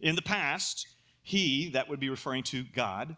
In 0.00 0.16
the 0.16 0.22
past, 0.22 0.86
he, 1.22 1.70
that 1.70 1.88
would 1.88 2.00
be 2.00 2.10
referring 2.10 2.42
to 2.44 2.64
God, 2.74 3.16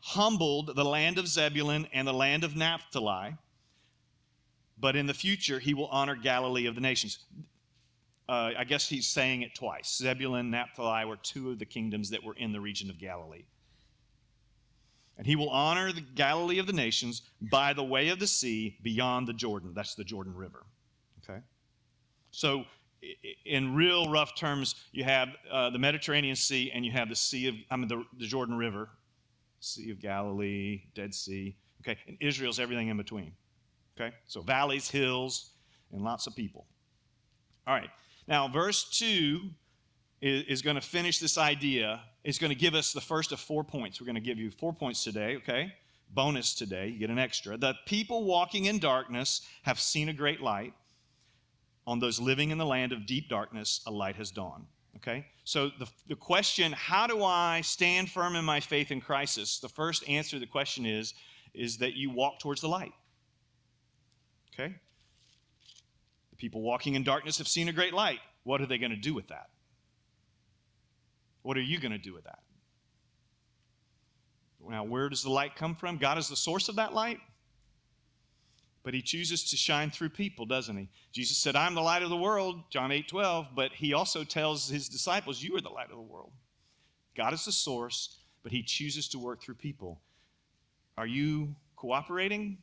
humbled 0.00 0.74
the 0.74 0.84
land 0.84 1.18
of 1.18 1.28
Zebulun 1.28 1.86
and 1.92 2.06
the 2.06 2.12
land 2.12 2.44
of 2.44 2.56
Naphtali, 2.56 3.36
but 4.78 4.96
in 4.96 5.06
the 5.06 5.14
future, 5.14 5.58
he 5.58 5.74
will 5.74 5.86
honor 5.86 6.16
Galilee 6.16 6.66
of 6.66 6.74
the 6.74 6.80
nations. 6.80 7.18
Uh, 8.28 8.52
I 8.58 8.64
guess 8.64 8.88
he's 8.88 9.06
saying 9.06 9.42
it 9.42 9.54
twice. 9.54 9.96
Zebulun 9.96 10.40
and 10.40 10.50
Naphtali 10.50 11.04
were 11.04 11.16
two 11.16 11.50
of 11.50 11.58
the 11.58 11.66
kingdoms 11.66 12.10
that 12.10 12.24
were 12.24 12.34
in 12.34 12.52
the 12.52 12.60
region 12.60 12.90
of 12.90 12.98
Galilee. 12.98 13.44
And 15.18 15.26
he 15.26 15.36
will 15.36 15.50
honor 15.50 15.92
the 15.92 16.00
Galilee 16.00 16.58
of 16.58 16.66
the 16.66 16.72
nations 16.72 17.22
by 17.40 17.74
the 17.74 17.84
way 17.84 18.08
of 18.08 18.18
the 18.18 18.26
sea 18.26 18.78
beyond 18.82 19.28
the 19.28 19.32
Jordan. 19.32 19.72
That's 19.74 19.94
the 19.94 20.04
Jordan 20.04 20.34
River. 20.34 20.64
Okay? 21.22 21.40
So, 22.30 22.64
in 23.44 23.74
real 23.74 24.10
rough 24.10 24.36
terms, 24.36 24.74
you 24.92 25.04
have 25.04 25.28
uh, 25.50 25.70
the 25.70 25.78
Mediterranean 25.78 26.36
Sea 26.36 26.70
and 26.72 26.84
you 26.84 26.92
have 26.92 27.08
the 27.08 27.16
Sea 27.16 27.48
of, 27.48 27.54
I 27.70 27.76
mean, 27.76 27.88
the, 27.88 28.04
the 28.18 28.26
Jordan 28.26 28.56
River, 28.56 28.88
Sea 29.60 29.90
of 29.90 30.00
Galilee, 30.00 30.82
Dead 30.94 31.14
Sea. 31.14 31.56
Okay? 31.80 31.98
And 32.06 32.16
Israel's 32.20 32.60
everything 32.60 32.88
in 32.88 32.96
between. 32.96 33.32
Okay? 33.98 34.14
So, 34.26 34.40
valleys, 34.40 34.90
hills, 34.90 35.50
and 35.92 36.02
lots 36.02 36.26
of 36.26 36.36
people. 36.36 36.66
All 37.66 37.74
right. 37.74 37.90
Now, 38.26 38.48
verse 38.48 38.84
2 38.98 39.40
is, 40.20 40.44
is 40.44 40.62
going 40.62 40.76
to 40.76 40.82
finish 40.82 41.18
this 41.18 41.38
idea 41.38 42.00
is 42.24 42.38
going 42.38 42.50
to 42.50 42.58
give 42.58 42.74
us 42.74 42.92
the 42.92 43.00
first 43.00 43.32
of 43.32 43.40
four 43.40 43.64
points. 43.64 44.00
We're 44.00 44.06
going 44.06 44.14
to 44.14 44.20
give 44.20 44.38
you 44.38 44.50
four 44.50 44.72
points 44.72 45.02
today, 45.02 45.36
okay? 45.36 45.72
Bonus 46.10 46.54
today, 46.54 46.88
you 46.88 46.98
get 46.98 47.10
an 47.10 47.18
extra. 47.18 47.56
The 47.56 47.74
people 47.86 48.24
walking 48.24 48.66
in 48.66 48.78
darkness 48.78 49.40
have 49.62 49.80
seen 49.80 50.08
a 50.08 50.12
great 50.12 50.40
light. 50.40 50.74
On 51.86 51.98
those 51.98 52.20
living 52.20 52.50
in 52.50 52.58
the 52.58 52.66
land 52.66 52.92
of 52.92 53.06
deep 53.06 53.28
darkness, 53.28 53.80
a 53.86 53.90
light 53.90 54.16
has 54.16 54.30
dawned. 54.30 54.66
Okay? 54.96 55.26
So 55.44 55.70
the, 55.78 55.88
the 56.08 56.14
question, 56.14 56.72
how 56.72 57.06
do 57.06 57.24
I 57.24 57.60
stand 57.62 58.10
firm 58.10 58.36
in 58.36 58.44
my 58.44 58.60
faith 58.60 58.90
in 58.90 59.00
crisis? 59.00 59.58
The 59.58 59.68
first 59.68 60.08
answer 60.08 60.36
to 60.36 60.40
the 60.40 60.46
question 60.46 60.86
is, 60.86 61.14
is 61.54 61.78
that 61.78 61.94
you 61.94 62.10
walk 62.10 62.38
towards 62.38 62.60
the 62.60 62.68
light. 62.68 62.92
Okay? 64.54 64.74
The 66.30 66.36
people 66.36 66.62
walking 66.62 66.94
in 66.94 67.02
darkness 67.02 67.38
have 67.38 67.48
seen 67.48 67.68
a 67.68 67.72
great 67.72 67.92
light. 67.92 68.20
What 68.44 68.60
are 68.60 68.66
they 68.66 68.78
going 68.78 68.90
to 68.90 68.96
do 68.96 69.14
with 69.14 69.28
that? 69.28 69.48
What 71.42 71.56
are 71.56 71.62
you 71.62 71.80
going 71.80 71.92
to 71.92 71.98
do 71.98 72.14
with 72.14 72.24
that? 72.24 72.38
Now, 74.68 74.84
where 74.84 75.08
does 75.08 75.24
the 75.24 75.30
light 75.30 75.56
come 75.56 75.74
from? 75.74 75.98
God 75.98 76.18
is 76.18 76.28
the 76.28 76.36
source 76.36 76.68
of 76.68 76.76
that 76.76 76.94
light. 76.94 77.18
But 78.84 78.94
he 78.94 79.02
chooses 79.02 79.48
to 79.50 79.56
shine 79.56 79.90
through 79.90 80.08
people, 80.08 80.44
doesn't 80.44 80.76
he? 80.76 80.88
Jesus 81.12 81.38
said, 81.38 81.54
I'm 81.54 81.74
the 81.74 81.80
light 81.80 82.02
of 82.02 82.10
the 82.10 82.16
world, 82.16 82.62
John 82.70 82.90
8 82.90 83.06
12, 83.06 83.48
but 83.54 83.72
he 83.72 83.92
also 83.92 84.24
tells 84.24 84.68
his 84.68 84.88
disciples, 84.88 85.42
You 85.42 85.56
are 85.56 85.60
the 85.60 85.68
light 85.68 85.90
of 85.90 85.96
the 85.96 86.02
world. 86.02 86.32
God 87.16 87.32
is 87.32 87.44
the 87.44 87.52
source, 87.52 88.18
but 88.42 88.52
he 88.52 88.62
chooses 88.62 89.08
to 89.10 89.18
work 89.18 89.42
through 89.42 89.54
people. 89.54 90.00
Are 90.98 91.06
you 91.06 91.54
cooperating 91.76 92.58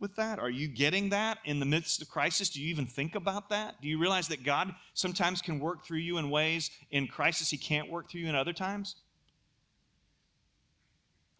with 0.00 0.14
that? 0.16 0.38
Are 0.38 0.50
you 0.50 0.68
getting 0.68 1.08
that 1.10 1.38
in 1.44 1.60
the 1.60 1.66
midst 1.66 2.02
of 2.02 2.08
crisis? 2.08 2.50
Do 2.50 2.60
you 2.60 2.68
even 2.68 2.86
think 2.86 3.14
about 3.14 3.48
that? 3.50 3.80
Do 3.80 3.88
you 3.88 3.98
realize 3.98 4.28
that 4.28 4.44
God 4.44 4.74
sometimes 4.94 5.40
can 5.40 5.58
work 5.58 5.84
through 5.84 5.98
you 5.98 6.18
in 6.18 6.30
ways 6.30 6.70
in 6.90 7.06
crisis 7.06 7.50
he 7.50 7.56
can't 7.56 7.90
work 7.90 8.10
through 8.10 8.22
you 8.22 8.28
in 8.28 8.34
other 8.34 8.52
times? 8.52 8.96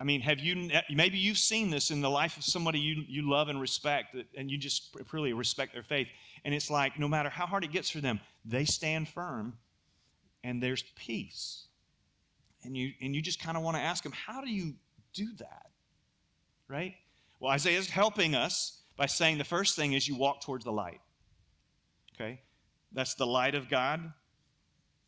I 0.01 0.05
mean, 0.05 0.21
have 0.23 0.41
you 0.41 0.71
eh, 0.73 0.83
maybe 0.91 1.19
you've 1.19 1.39
seen 1.39 1.71
this 1.71 1.91
in 1.91 2.01
the 2.01 2.11
life 2.11 2.37
of 2.37 2.45
somebody 2.45 2.81
you, 2.81 3.05
you 3.07 3.31
love 3.31 3.49
and 3.49 3.61
respect, 3.61 4.17
and 4.37 4.51
you 4.51 4.59
just 4.59 4.95
really 5.13 5.33
respect 5.33 5.73
their 5.73 5.83
faith. 5.83 6.09
And 6.45 6.55
it's 6.55 6.71
like 6.71 6.99
no 6.99 7.09
matter 7.09 7.29
how 7.29 7.47
hard 7.47 7.65
it 7.65 7.73
gets 7.73 7.91
for 7.91 8.01
them, 8.01 8.21
they 8.45 8.65
stand 8.65 9.09
firm 9.09 9.55
and 10.43 10.63
there's 10.63 10.83
peace. 10.97 11.67
And 12.65 12.77
you 12.77 12.93
and 13.01 13.15
you 13.15 13.23
just 13.23 13.41
kind 13.41 13.57
of 13.57 13.63
want 13.63 13.77
to 13.77 13.83
ask 13.83 14.03
them, 14.03 14.13
how 14.13 14.41
do 14.41 14.51
you 14.51 14.75
do 15.13 15.29
that? 15.39 15.71
Right? 16.69 16.95
Well, 17.39 17.53
Isaiah 17.53 17.79
is 17.79 17.89
helping 17.89 18.35
us 18.35 18.81
by 18.97 19.07
saying 19.07 19.39
the 19.39 19.45
first 19.45 19.77
thing 19.77 19.93
is 19.93 20.09
you 20.09 20.17
walk 20.17 20.41
towards 20.41 20.65
the 20.65 20.73
light. 20.73 21.01
Okay? 22.15 22.41
That's 22.93 23.15
the 23.15 23.27
light 23.27 23.55
of 23.55 23.69
God, 23.69 24.13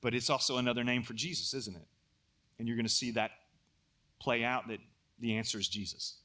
but 0.00 0.14
it's 0.14 0.28
also 0.28 0.58
another 0.58 0.84
name 0.84 1.02
for 1.02 1.14
Jesus, 1.14 1.54
isn't 1.54 1.76
it? 1.76 1.86
And 2.58 2.66
you're 2.66 2.76
going 2.76 2.86
to 2.86 2.92
see 2.92 3.12
that 3.12 3.30
play 4.20 4.44
out 4.44 4.68
that 4.68 4.78
the 5.20 5.36
answer 5.36 5.58
is 5.58 5.68
Jesus. 5.68 6.18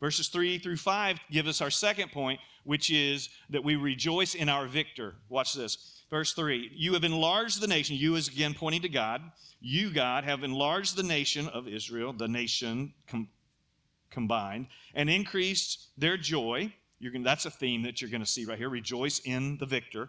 Verses 0.00 0.28
3 0.28 0.58
through 0.58 0.76
5 0.76 1.18
give 1.30 1.46
us 1.46 1.60
our 1.60 1.70
second 1.70 2.12
point, 2.12 2.40
which 2.64 2.90
is 2.90 3.30
that 3.50 3.64
we 3.64 3.76
rejoice 3.76 4.34
in 4.34 4.48
our 4.48 4.66
victor. 4.66 5.14
Watch 5.28 5.54
this. 5.54 6.02
Verse 6.10 6.34
3 6.34 6.70
You 6.74 6.92
have 6.94 7.04
enlarged 7.04 7.60
the 7.60 7.66
nation. 7.66 7.96
You 7.96 8.16
is 8.16 8.28
again 8.28 8.54
pointing 8.54 8.82
to 8.82 8.88
God. 8.88 9.22
You, 9.60 9.90
God, 9.90 10.24
have 10.24 10.44
enlarged 10.44 10.96
the 10.96 11.02
nation 11.02 11.48
of 11.48 11.66
Israel, 11.66 12.12
the 12.12 12.28
nation 12.28 12.92
com- 13.08 13.28
combined 14.10 14.66
and 14.94 15.08
increased 15.08 15.88
their 15.96 16.16
joy. 16.16 16.72
Gonna, 17.02 17.24
that's 17.24 17.44
a 17.44 17.50
theme 17.50 17.82
that 17.82 18.00
you're 18.00 18.10
going 18.10 18.22
to 18.22 18.26
see 18.26 18.44
right 18.44 18.58
here. 18.58 18.68
Rejoice 18.70 19.20
in 19.20 19.58
the 19.58 19.66
victor. 19.66 20.08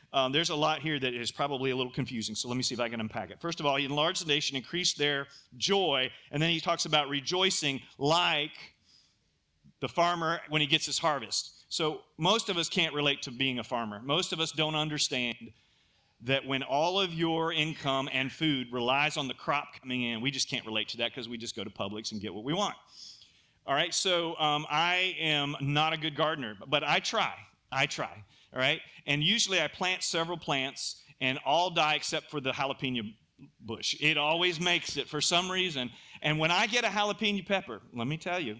um, 0.13 0.31
there's 0.31 0.49
a 0.49 0.55
lot 0.55 0.81
here 0.81 0.99
that 0.99 1.13
is 1.13 1.31
probably 1.31 1.71
a 1.71 1.75
little 1.75 1.91
confusing, 1.91 2.35
so 2.35 2.49
let 2.49 2.57
me 2.57 2.63
see 2.63 2.73
if 2.73 2.81
I 2.81 2.89
can 2.89 2.99
unpack 2.99 3.31
it. 3.31 3.39
First 3.39 3.59
of 3.61 3.65
all, 3.65 3.77
he 3.77 3.85
enlarged 3.85 4.25
the 4.25 4.27
nation, 4.27 4.57
increased 4.57 4.97
their 4.97 5.27
joy, 5.57 6.11
and 6.31 6.41
then 6.41 6.49
he 6.49 6.59
talks 6.59 6.85
about 6.85 7.07
rejoicing 7.07 7.81
like 7.97 8.51
the 9.79 9.87
farmer 9.87 10.41
when 10.49 10.59
he 10.59 10.67
gets 10.67 10.85
his 10.85 10.99
harvest. 10.99 11.65
So 11.69 12.01
most 12.17 12.49
of 12.49 12.57
us 12.57 12.67
can't 12.67 12.93
relate 12.93 13.21
to 13.23 13.31
being 13.31 13.59
a 13.59 13.63
farmer. 13.63 14.01
Most 14.03 14.33
of 14.33 14.41
us 14.41 14.51
don't 14.51 14.75
understand 14.75 15.37
that 16.23 16.45
when 16.45 16.61
all 16.61 16.99
of 16.99 17.13
your 17.13 17.53
income 17.53 18.09
and 18.11 18.31
food 18.31 18.67
relies 18.71 19.15
on 19.15 19.29
the 19.29 19.33
crop 19.33 19.69
coming 19.81 20.03
in, 20.03 20.19
we 20.19 20.29
just 20.29 20.49
can't 20.49 20.65
relate 20.65 20.89
to 20.89 20.97
that 20.97 21.11
because 21.11 21.29
we 21.29 21.37
just 21.37 21.55
go 21.55 21.63
to 21.63 21.69
Publix 21.69 22.11
and 22.11 22.21
get 22.21 22.33
what 22.33 22.43
we 22.43 22.53
want. 22.53 22.75
All 23.65 23.73
right, 23.73 23.93
so 23.93 24.37
um, 24.37 24.65
I 24.69 25.15
am 25.19 25.55
not 25.61 25.93
a 25.93 25.97
good 25.97 26.15
gardener, 26.15 26.57
but 26.67 26.83
I 26.83 26.99
try. 26.99 27.33
I 27.71 27.85
try 27.85 28.23
all 28.53 28.59
right? 28.59 28.81
And 29.05 29.23
usually 29.23 29.61
I 29.61 29.67
plant 29.67 30.03
several 30.03 30.37
plants 30.37 31.01
and 31.19 31.39
all 31.45 31.69
die 31.69 31.95
except 31.95 32.29
for 32.29 32.41
the 32.41 32.51
jalapeno 32.51 33.13
bush. 33.59 33.95
It 33.99 34.17
always 34.17 34.59
makes 34.59 34.97
it 34.97 35.07
for 35.07 35.21
some 35.21 35.49
reason. 35.49 35.91
And 36.21 36.39
when 36.39 36.51
I 36.51 36.67
get 36.67 36.83
a 36.83 36.87
jalapeno 36.87 37.45
pepper, 37.45 37.81
let 37.93 38.07
me 38.07 38.17
tell 38.17 38.39
you, 38.39 38.57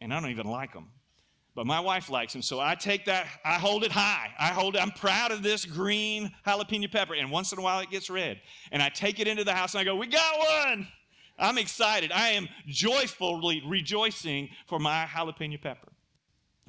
and 0.00 0.12
I 0.12 0.20
don't 0.20 0.30
even 0.30 0.46
like 0.46 0.72
them, 0.72 0.88
but 1.54 1.66
my 1.66 1.80
wife 1.80 2.08
likes 2.08 2.32
them. 2.32 2.42
So 2.42 2.60
I 2.60 2.74
take 2.74 3.04
that, 3.06 3.26
I 3.44 3.54
hold 3.54 3.84
it 3.84 3.92
high. 3.92 4.30
I 4.38 4.48
hold 4.48 4.76
it, 4.76 4.82
I'm 4.82 4.92
proud 4.92 5.30
of 5.30 5.42
this 5.42 5.64
green 5.64 6.30
jalapeno 6.46 6.90
pepper. 6.90 7.14
And 7.14 7.30
once 7.30 7.52
in 7.52 7.58
a 7.58 7.62
while 7.62 7.80
it 7.80 7.90
gets 7.90 8.08
red. 8.08 8.40
And 8.72 8.82
I 8.82 8.88
take 8.88 9.20
it 9.20 9.28
into 9.28 9.44
the 9.44 9.54
house 9.54 9.74
and 9.74 9.80
I 9.80 9.84
go, 9.84 9.96
We 9.96 10.06
got 10.06 10.38
one. 10.66 10.88
I'm 11.38 11.56
excited. 11.56 12.12
I 12.12 12.30
am 12.30 12.48
joyfully 12.66 13.62
rejoicing 13.66 14.50
for 14.66 14.78
my 14.78 15.06
jalapeno 15.06 15.60
pepper. 15.60 15.88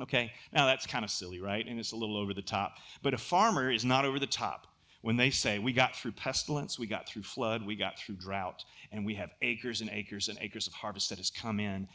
Okay, 0.02 0.32
now 0.52 0.66
that's 0.66 0.88
kind 0.88 1.06
of 1.06 1.12
silly, 1.12 1.40
right? 1.40 1.66
And 1.66 1.80
it's 1.80 1.92
a 1.92 1.96
little 1.96 2.18
over 2.18 2.34
the 2.34 2.42
top. 2.42 2.78
But 3.04 3.14
a 3.14 3.18
farmer 3.18 3.72
is 3.72 3.86
not 3.86 4.04
over 4.04 4.20
the 4.20 4.26
top 4.26 4.68
when 5.02 5.18
they 5.18 5.30
say, 5.30 5.60
We 5.60 5.74
got 5.74 5.96
through 5.96 6.14
pestilence, 6.14 6.80
we 6.80 6.88
got 6.88 7.08
through 7.08 7.24
flood, 7.24 7.66
we 7.66 7.76
got 7.76 8.00
through 8.00 8.16
drought, 8.16 8.64
and 8.92 9.06
we 9.06 9.16
have 9.16 9.32
acres 9.42 9.82
and 9.82 9.90
acres 9.92 10.28
and 10.28 10.38
acres 10.42 10.68
of 10.68 10.74
harvest 10.74 11.10
that 11.10 11.18
has 11.18 11.30
come 11.30 11.60
in. 11.60 11.88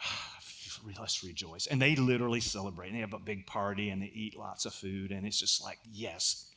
Let's 0.98 1.24
rejoice. 1.24 1.66
And 1.66 1.80
they 1.80 1.96
literally 1.96 2.40
celebrate. 2.40 2.88
And 2.88 2.96
they 2.96 3.00
have 3.00 3.14
a 3.14 3.18
big 3.18 3.46
party 3.46 3.88
and 3.88 4.02
they 4.02 4.12
eat 4.14 4.36
lots 4.36 4.66
of 4.66 4.74
food. 4.74 5.12
And 5.12 5.26
it's 5.26 5.38
just 5.38 5.64
like, 5.64 5.78
yes. 5.90 6.50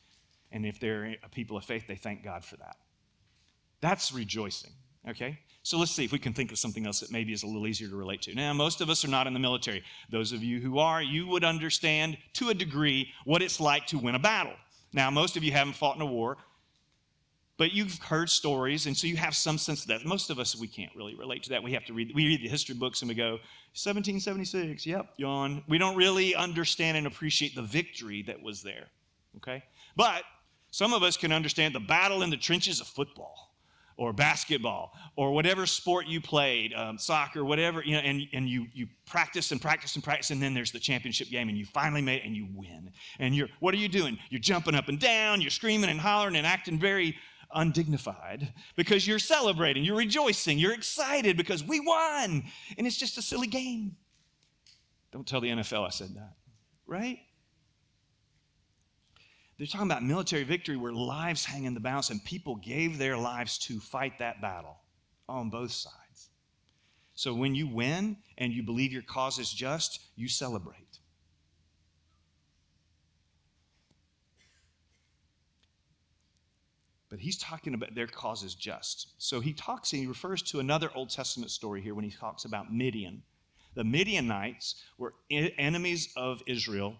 And 0.52 0.66
if 0.66 0.78
they're 0.78 1.16
a 1.22 1.28
people 1.30 1.56
of 1.56 1.64
faith, 1.64 1.86
they 1.86 1.96
thank 1.96 2.22
God 2.22 2.44
for 2.44 2.58
that. 2.58 2.76
That's 3.80 4.12
rejoicing, 4.12 4.72
okay? 5.08 5.38
So 5.62 5.78
let's 5.78 5.92
see 5.92 6.04
if 6.04 6.12
we 6.12 6.18
can 6.18 6.32
think 6.32 6.50
of 6.50 6.58
something 6.58 6.86
else 6.86 7.00
that 7.00 7.12
maybe 7.12 7.32
is 7.32 7.42
a 7.42 7.46
little 7.46 7.66
easier 7.66 7.88
to 7.88 7.96
relate 7.96 8.22
to. 8.22 8.34
Now, 8.34 8.52
most 8.54 8.80
of 8.80 8.88
us 8.88 9.04
are 9.04 9.08
not 9.08 9.26
in 9.26 9.34
the 9.34 9.38
military. 9.38 9.82
Those 10.10 10.32
of 10.32 10.42
you 10.42 10.60
who 10.60 10.78
are, 10.78 11.02
you 11.02 11.26
would 11.26 11.44
understand 11.44 12.16
to 12.34 12.48
a 12.48 12.54
degree 12.54 13.12
what 13.24 13.42
it's 13.42 13.60
like 13.60 13.86
to 13.88 13.98
win 13.98 14.14
a 14.14 14.18
battle. 14.18 14.54
Now, 14.92 15.10
most 15.10 15.36
of 15.36 15.44
you 15.44 15.52
haven't 15.52 15.74
fought 15.74 15.96
in 15.96 16.02
a 16.02 16.06
war, 16.06 16.38
but 17.58 17.72
you've 17.72 17.98
heard 17.98 18.30
stories, 18.30 18.86
and 18.86 18.96
so 18.96 19.06
you 19.06 19.16
have 19.16 19.34
some 19.34 19.58
sense 19.58 19.82
of 19.82 19.88
that. 19.88 20.06
Most 20.06 20.30
of 20.30 20.38
us, 20.38 20.56
we 20.56 20.68
can't 20.68 20.94
really 20.94 21.16
relate 21.16 21.42
to 21.42 21.50
that. 21.50 21.62
We 21.62 21.72
have 21.72 21.84
to 21.86 21.92
read, 21.92 22.12
we 22.14 22.26
read 22.26 22.40
the 22.40 22.48
history 22.48 22.76
books 22.76 23.02
and 23.02 23.08
we 23.08 23.14
go, 23.14 23.32
1776, 23.74 24.86
yep, 24.86 25.12
yawn. 25.16 25.62
We 25.68 25.76
don't 25.76 25.96
really 25.96 26.34
understand 26.34 26.96
and 26.96 27.06
appreciate 27.06 27.54
the 27.54 27.62
victory 27.62 28.22
that 28.22 28.40
was 28.40 28.62
there, 28.62 28.86
okay? 29.36 29.62
But 29.96 30.22
some 30.70 30.94
of 30.94 31.02
us 31.02 31.16
can 31.16 31.32
understand 31.32 31.74
the 31.74 31.80
battle 31.80 32.22
in 32.22 32.30
the 32.30 32.36
trenches 32.36 32.80
of 32.80 32.86
football 32.86 33.47
or 33.98 34.12
basketball 34.12 34.92
or 35.16 35.32
whatever 35.32 35.66
sport 35.66 36.06
you 36.06 36.20
played, 36.20 36.72
um, 36.72 36.96
soccer, 36.96 37.44
whatever, 37.44 37.82
you 37.84 37.92
know, 37.92 37.98
and, 37.98 38.22
and 38.32 38.48
you, 38.48 38.64
you 38.72 38.86
practice 39.04 39.50
and 39.50 39.60
practice 39.60 39.96
and 39.96 40.04
practice, 40.04 40.30
and 40.30 40.40
then 40.40 40.54
there's 40.54 40.70
the 40.70 40.78
championship 40.78 41.28
game, 41.28 41.48
and 41.48 41.58
you 41.58 41.66
finally 41.66 42.00
made 42.00 42.22
it 42.22 42.24
and 42.24 42.34
you 42.34 42.46
win. 42.54 42.90
And 43.18 43.34
you're, 43.34 43.48
what 43.58 43.74
are 43.74 43.78
you 43.78 43.88
doing? 43.88 44.16
You're 44.30 44.40
jumping 44.40 44.76
up 44.76 44.88
and 44.88 45.00
down, 45.00 45.40
you're 45.40 45.50
screaming 45.50 45.90
and 45.90 46.00
hollering 46.00 46.36
and 46.36 46.46
acting 46.46 46.78
very 46.78 47.16
undignified 47.54 48.52
because 48.76 49.06
you're 49.06 49.18
celebrating, 49.18 49.82
you're 49.82 49.96
rejoicing, 49.96 50.58
you're 50.58 50.74
excited 50.74 51.36
because 51.36 51.64
we 51.64 51.80
won. 51.80 52.44
And 52.78 52.86
it's 52.86 52.96
just 52.96 53.18
a 53.18 53.22
silly 53.22 53.48
game. 53.48 53.96
Don't 55.10 55.26
tell 55.26 55.40
the 55.40 55.48
NFL 55.48 55.84
I 55.84 55.90
said 55.90 56.14
that, 56.14 56.36
right? 56.86 57.18
They're 59.58 59.66
talking 59.66 59.90
about 59.90 60.04
military 60.04 60.44
victory 60.44 60.76
where 60.76 60.92
lives 60.92 61.44
hang 61.44 61.64
in 61.64 61.74
the 61.74 61.80
balance 61.80 62.10
and 62.10 62.24
people 62.24 62.56
gave 62.56 62.96
their 62.96 63.16
lives 63.16 63.58
to 63.58 63.80
fight 63.80 64.20
that 64.20 64.40
battle 64.40 64.76
on 65.28 65.50
both 65.50 65.72
sides. 65.72 66.30
So 67.14 67.34
when 67.34 67.56
you 67.56 67.66
win 67.66 68.18
and 68.38 68.52
you 68.52 68.62
believe 68.62 68.92
your 68.92 69.02
cause 69.02 69.40
is 69.40 69.50
just, 69.50 70.00
you 70.14 70.28
celebrate. 70.28 71.00
But 77.10 77.18
he's 77.18 77.38
talking 77.38 77.74
about 77.74 77.96
their 77.96 78.06
cause 78.06 78.44
is 78.44 78.54
just. 78.54 79.08
So 79.18 79.40
he 79.40 79.52
talks 79.52 79.92
and 79.92 80.00
he 80.00 80.06
refers 80.06 80.42
to 80.42 80.60
another 80.60 80.90
Old 80.94 81.10
Testament 81.10 81.50
story 81.50 81.80
here 81.80 81.94
when 81.96 82.04
he 82.04 82.10
talks 82.10 82.44
about 82.44 82.72
Midian. 82.72 83.22
The 83.74 83.82
Midianites 83.82 84.84
were 84.98 85.14
enemies 85.30 86.10
of 86.16 86.42
Israel 86.46 86.96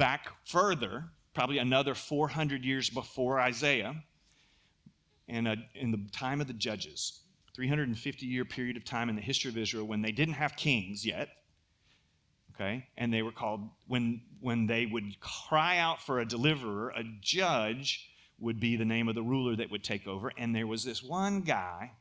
back 0.00 0.30
further, 0.46 1.04
probably 1.34 1.58
another 1.58 1.94
400 1.94 2.64
years 2.64 2.88
before 2.88 3.38
Isaiah, 3.38 4.02
and 5.28 5.46
in 5.74 5.90
the 5.90 6.00
time 6.10 6.40
of 6.40 6.46
the 6.46 6.54
judges, 6.54 7.20
350 7.54 8.24
year 8.24 8.46
period 8.46 8.78
of 8.78 8.84
time 8.84 9.10
in 9.10 9.14
the 9.14 9.20
history 9.20 9.50
of 9.50 9.58
Israel 9.58 9.86
when 9.86 10.00
they 10.00 10.10
didn't 10.10 10.34
have 10.34 10.56
kings 10.56 11.04
yet. 11.04 11.28
Okay, 12.54 12.86
and 12.96 13.12
they 13.12 13.20
were 13.20 13.30
called 13.30 13.68
when 13.88 14.22
when 14.40 14.66
they 14.66 14.86
would 14.86 15.20
cry 15.20 15.76
out 15.76 16.00
for 16.00 16.20
a 16.20 16.26
deliverer, 16.26 16.90
a 16.90 17.04
judge 17.20 18.10
would 18.38 18.58
be 18.58 18.76
the 18.76 18.84
name 18.86 19.06
of 19.06 19.14
the 19.14 19.22
ruler 19.22 19.54
that 19.54 19.70
would 19.70 19.84
take 19.84 20.06
over. 20.06 20.32
And 20.38 20.56
there 20.56 20.66
was 20.66 20.82
this 20.82 21.02
one 21.02 21.42
guy, 21.42 21.92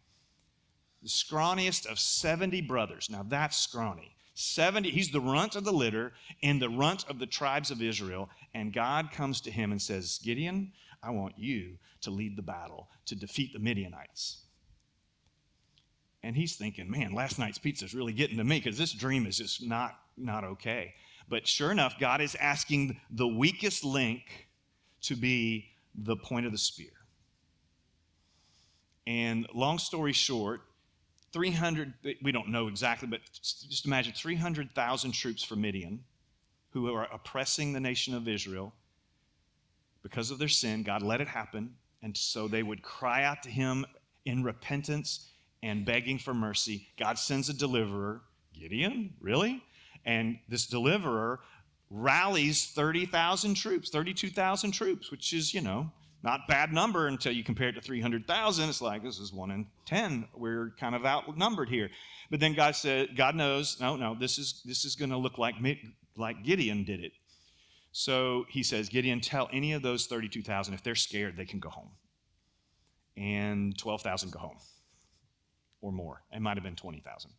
the 1.03 1.09
scrawniest 1.09 1.85
of 1.85 1.99
70 1.99 2.61
brothers. 2.61 3.09
Now 3.09 3.23
that's 3.27 3.57
scrawny. 3.57 4.15
70, 4.39 4.89
he's 4.91 5.11
the 5.11 5.19
runt 5.19 5.55
of 5.55 5.65
the 5.65 5.73
litter 5.73 6.13
and 6.41 6.61
the 6.61 6.69
runt 6.69 7.05
of 7.09 7.19
the 7.19 7.25
tribes 7.25 7.71
of 7.71 7.81
Israel. 7.81 8.29
And 8.53 8.71
God 8.71 9.11
comes 9.11 9.41
to 9.41 9.51
him 9.51 9.71
and 9.71 9.81
says, 9.81 10.19
Gideon, 10.23 10.71
I 11.03 11.11
want 11.11 11.33
you 11.37 11.77
to 12.01 12.11
lead 12.11 12.37
the 12.37 12.41
battle 12.41 12.87
to 13.07 13.15
defeat 13.15 13.51
the 13.51 13.59
Midianites. 13.59 14.45
And 16.23 16.35
he's 16.35 16.55
thinking, 16.55 16.89
man, 16.89 17.13
last 17.13 17.37
night's 17.37 17.57
pizza 17.57 17.83
is 17.83 17.93
really 17.93 18.13
getting 18.13 18.37
to 18.37 18.43
me 18.43 18.59
because 18.59 18.77
this 18.77 18.93
dream 18.93 19.25
is 19.25 19.37
just 19.37 19.65
not, 19.65 19.99
not 20.17 20.43
okay. 20.43 20.93
But 21.27 21.45
sure 21.45 21.71
enough, 21.71 21.99
God 21.99 22.21
is 22.21 22.35
asking 22.35 22.99
the 23.11 23.27
weakest 23.27 23.83
link 23.83 24.47
to 25.01 25.15
be 25.15 25.69
the 25.95 26.15
point 26.15 26.45
of 26.45 26.51
the 26.51 26.57
spear. 26.57 26.91
And 29.05 29.47
long 29.53 29.79
story 29.79 30.13
short, 30.13 30.61
300, 31.31 31.93
we 32.21 32.31
don't 32.31 32.49
know 32.49 32.67
exactly, 32.67 33.07
but 33.07 33.21
just 33.31 33.85
imagine 33.85 34.13
300,000 34.13 35.11
troops 35.11 35.43
from 35.43 35.61
Midian 35.61 36.03
who 36.71 36.93
are 36.93 37.07
oppressing 37.11 37.73
the 37.73 37.79
nation 37.79 38.13
of 38.13 38.27
Israel 38.27 38.73
because 40.03 40.31
of 40.31 40.39
their 40.39 40.47
sin. 40.47 40.83
God 40.83 41.01
let 41.01 41.21
it 41.21 41.27
happen. 41.27 41.75
And 42.01 42.15
so 42.15 42.47
they 42.47 42.63
would 42.63 42.81
cry 42.81 43.23
out 43.23 43.43
to 43.43 43.49
him 43.49 43.85
in 44.25 44.43
repentance 44.43 45.29
and 45.61 45.85
begging 45.85 46.17
for 46.17 46.33
mercy. 46.33 46.87
God 46.97 47.19
sends 47.19 47.49
a 47.49 47.53
deliverer, 47.53 48.21
Gideon, 48.57 49.13
really? 49.19 49.63
And 50.05 50.39
this 50.47 50.65
deliverer 50.67 51.41
rallies 51.89 52.67
30,000 52.67 53.55
troops, 53.55 53.89
32,000 53.89 54.71
troops, 54.71 55.11
which 55.11 55.33
is, 55.33 55.53
you 55.53 55.61
know, 55.61 55.91
not 56.21 56.41
bad 56.47 56.73
number 56.73 57.07
until 57.07 57.31
you 57.31 57.43
compare 57.43 57.69
it 57.69 57.73
to 57.73 57.81
300,000. 57.81 58.69
It's 58.69 58.81
like 58.81 59.03
this 59.03 59.19
is 59.19 59.31
one 59.31 59.51
in 59.51 59.65
10. 59.85 60.27
We're 60.35 60.73
kind 60.79 60.95
of 60.95 61.05
outnumbered 61.05 61.69
here. 61.69 61.89
But 62.29 62.39
then 62.39 62.53
God 62.53 62.75
said, 62.75 63.15
God 63.15 63.35
knows, 63.35 63.79
no, 63.79 63.95
no, 63.95 64.15
this 64.19 64.37
is 64.37 64.61
this 64.65 64.85
is 64.85 64.95
going 64.95 65.11
to 65.11 65.17
look 65.17 65.37
like 65.37 65.55
like 66.15 66.43
Gideon 66.43 66.83
did 66.83 67.03
it. 67.03 67.13
So 67.91 68.45
he 68.49 68.63
says, 68.63 68.89
Gideon, 68.89 69.19
tell 69.21 69.49
any 69.51 69.73
of 69.73 69.81
those 69.81 70.05
32,000 70.05 70.73
if 70.73 70.83
they're 70.83 70.95
scared, 70.95 71.37
they 71.37 71.45
can 71.45 71.59
go 71.59 71.69
home. 71.69 71.89
And 73.17 73.77
12,000 73.77 74.31
go 74.31 74.39
home 74.39 74.57
or 75.81 75.91
more. 75.91 76.21
It 76.31 76.41
might 76.41 76.57
have 76.57 76.63
been 76.63 76.75
20,000. 76.75 77.31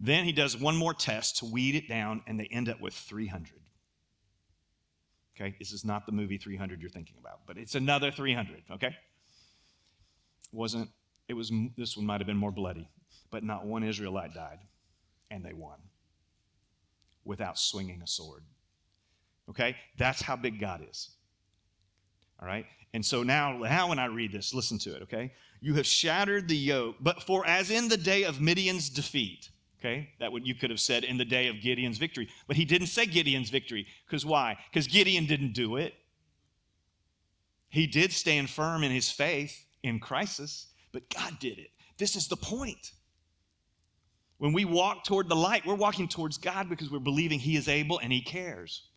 Then 0.00 0.24
he 0.24 0.32
does 0.32 0.56
one 0.56 0.76
more 0.76 0.92
test 0.92 1.38
to 1.38 1.46
weed 1.46 1.76
it 1.76 1.88
down, 1.88 2.22
and 2.26 2.38
they 2.38 2.46
end 2.46 2.68
up 2.68 2.80
with 2.80 2.94
300. 2.94 3.52
Okay, 5.36 5.54
this 5.58 5.72
is 5.72 5.84
not 5.84 6.06
the 6.06 6.12
movie 6.12 6.38
300 6.38 6.80
you're 6.80 6.90
thinking 6.90 7.16
about, 7.18 7.40
but 7.46 7.58
it's 7.58 7.74
another 7.74 8.10
300. 8.10 8.62
Okay, 8.72 8.94
wasn't 10.52 10.88
it 11.28 11.34
was 11.34 11.50
this 11.76 11.96
one 11.96 12.06
might 12.06 12.20
have 12.20 12.26
been 12.26 12.36
more 12.36 12.52
bloody, 12.52 12.88
but 13.30 13.42
not 13.42 13.66
one 13.66 13.82
Israelite 13.82 14.34
died, 14.34 14.58
and 15.30 15.44
they 15.44 15.52
won 15.52 15.78
without 17.24 17.58
swinging 17.58 18.00
a 18.02 18.06
sword. 18.06 18.42
Okay, 19.50 19.76
that's 19.98 20.22
how 20.22 20.36
big 20.36 20.60
God 20.60 20.86
is. 20.88 21.10
All 22.40 22.46
right, 22.46 22.66
and 22.92 23.04
so 23.04 23.22
now, 23.22 23.58
now 23.58 23.88
when 23.88 23.98
I 23.98 24.06
read 24.06 24.32
this, 24.32 24.54
listen 24.54 24.78
to 24.80 24.94
it. 24.94 25.02
Okay, 25.02 25.32
you 25.60 25.74
have 25.74 25.86
shattered 25.86 26.48
the 26.48 26.56
yoke, 26.56 26.96
but 27.00 27.22
for 27.22 27.44
as 27.46 27.70
in 27.70 27.88
the 27.88 27.96
day 27.96 28.22
of 28.22 28.40
Midian's 28.40 28.88
defeat 28.88 29.50
Okay, 29.84 30.08
that 30.18 30.32
what 30.32 30.46
you 30.46 30.54
could 30.54 30.70
have 30.70 30.80
said 30.80 31.04
in 31.04 31.18
the 31.18 31.26
day 31.26 31.48
of 31.48 31.60
Gideon's 31.60 31.98
victory. 31.98 32.28
But 32.46 32.56
he 32.56 32.64
didn't 32.64 32.86
say 32.86 33.04
Gideon's 33.04 33.50
victory. 33.50 33.86
Because 34.06 34.24
why? 34.24 34.56
Because 34.70 34.86
Gideon 34.86 35.26
didn't 35.26 35.52
do 35.52 35.76
it. 35.76 35.92
He 37.68 37.86
did 37.86 38.10
stand 38.10 38.48
firm 38.48 38.82
in 38.82 38.90
his 38.90 39.10
faith 39.10 39.66
in 39.82 40.00
crisis, 40.00 40.68
but 40.92 41.10
God 41.10 41.38
did 41.38 41.58
it. 41.58 41.68
This 41.98 42.16
is 42.16 42.28
the 42.28 42.36
point. 42.36 42.92
When 44.38 44.54
we 44.54 44.64
walk 44.64 45.04
toward 45.04 45.28
the 45.28 45.36
light, 45.36 45.66
we're 45.66 45.74
walking 45.74 46.08
towards 46.08 46.38
God 46.38 46.68
because 46.68 46.90
we're 46.90 46.98
believing 46.98 47.38
He 47.38 47.56
is 47.56 47.68
able 47.68 47.98
and 47.98 48.12
He 48.12 48.22
cares. 48.22 48.88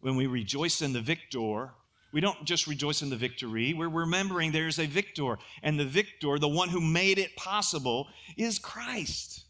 When 0.00 0.16
we 0.16 0.26
rejoice 0.26 0.82
in 0.82 0.92
the 0.92 1.00
victor, 1.00 1.70
we 2.12 2.20
don't 2.20 2.44
just 2.44 2.66
rejoice 2.66 3.02
in 3.02 3.10
the 3.10 3.16
victory, 3.16 3.72
we're 3.74 3.88
remembering 3.88 4.52
there's 4.52 4.78
a 4.78 4.86
victor. 4.86 5.38
And 5.62 5.78
the 5.78 5.84
victor, 5.84 6.38
the 6.38 6.48
one 6.48 6.68
who 6.68 6.80
made 6.80 7.18
it 7.18 7.34
possible, 7.36 8.08
is 8.36 8.58
Christ. 8.58 9.44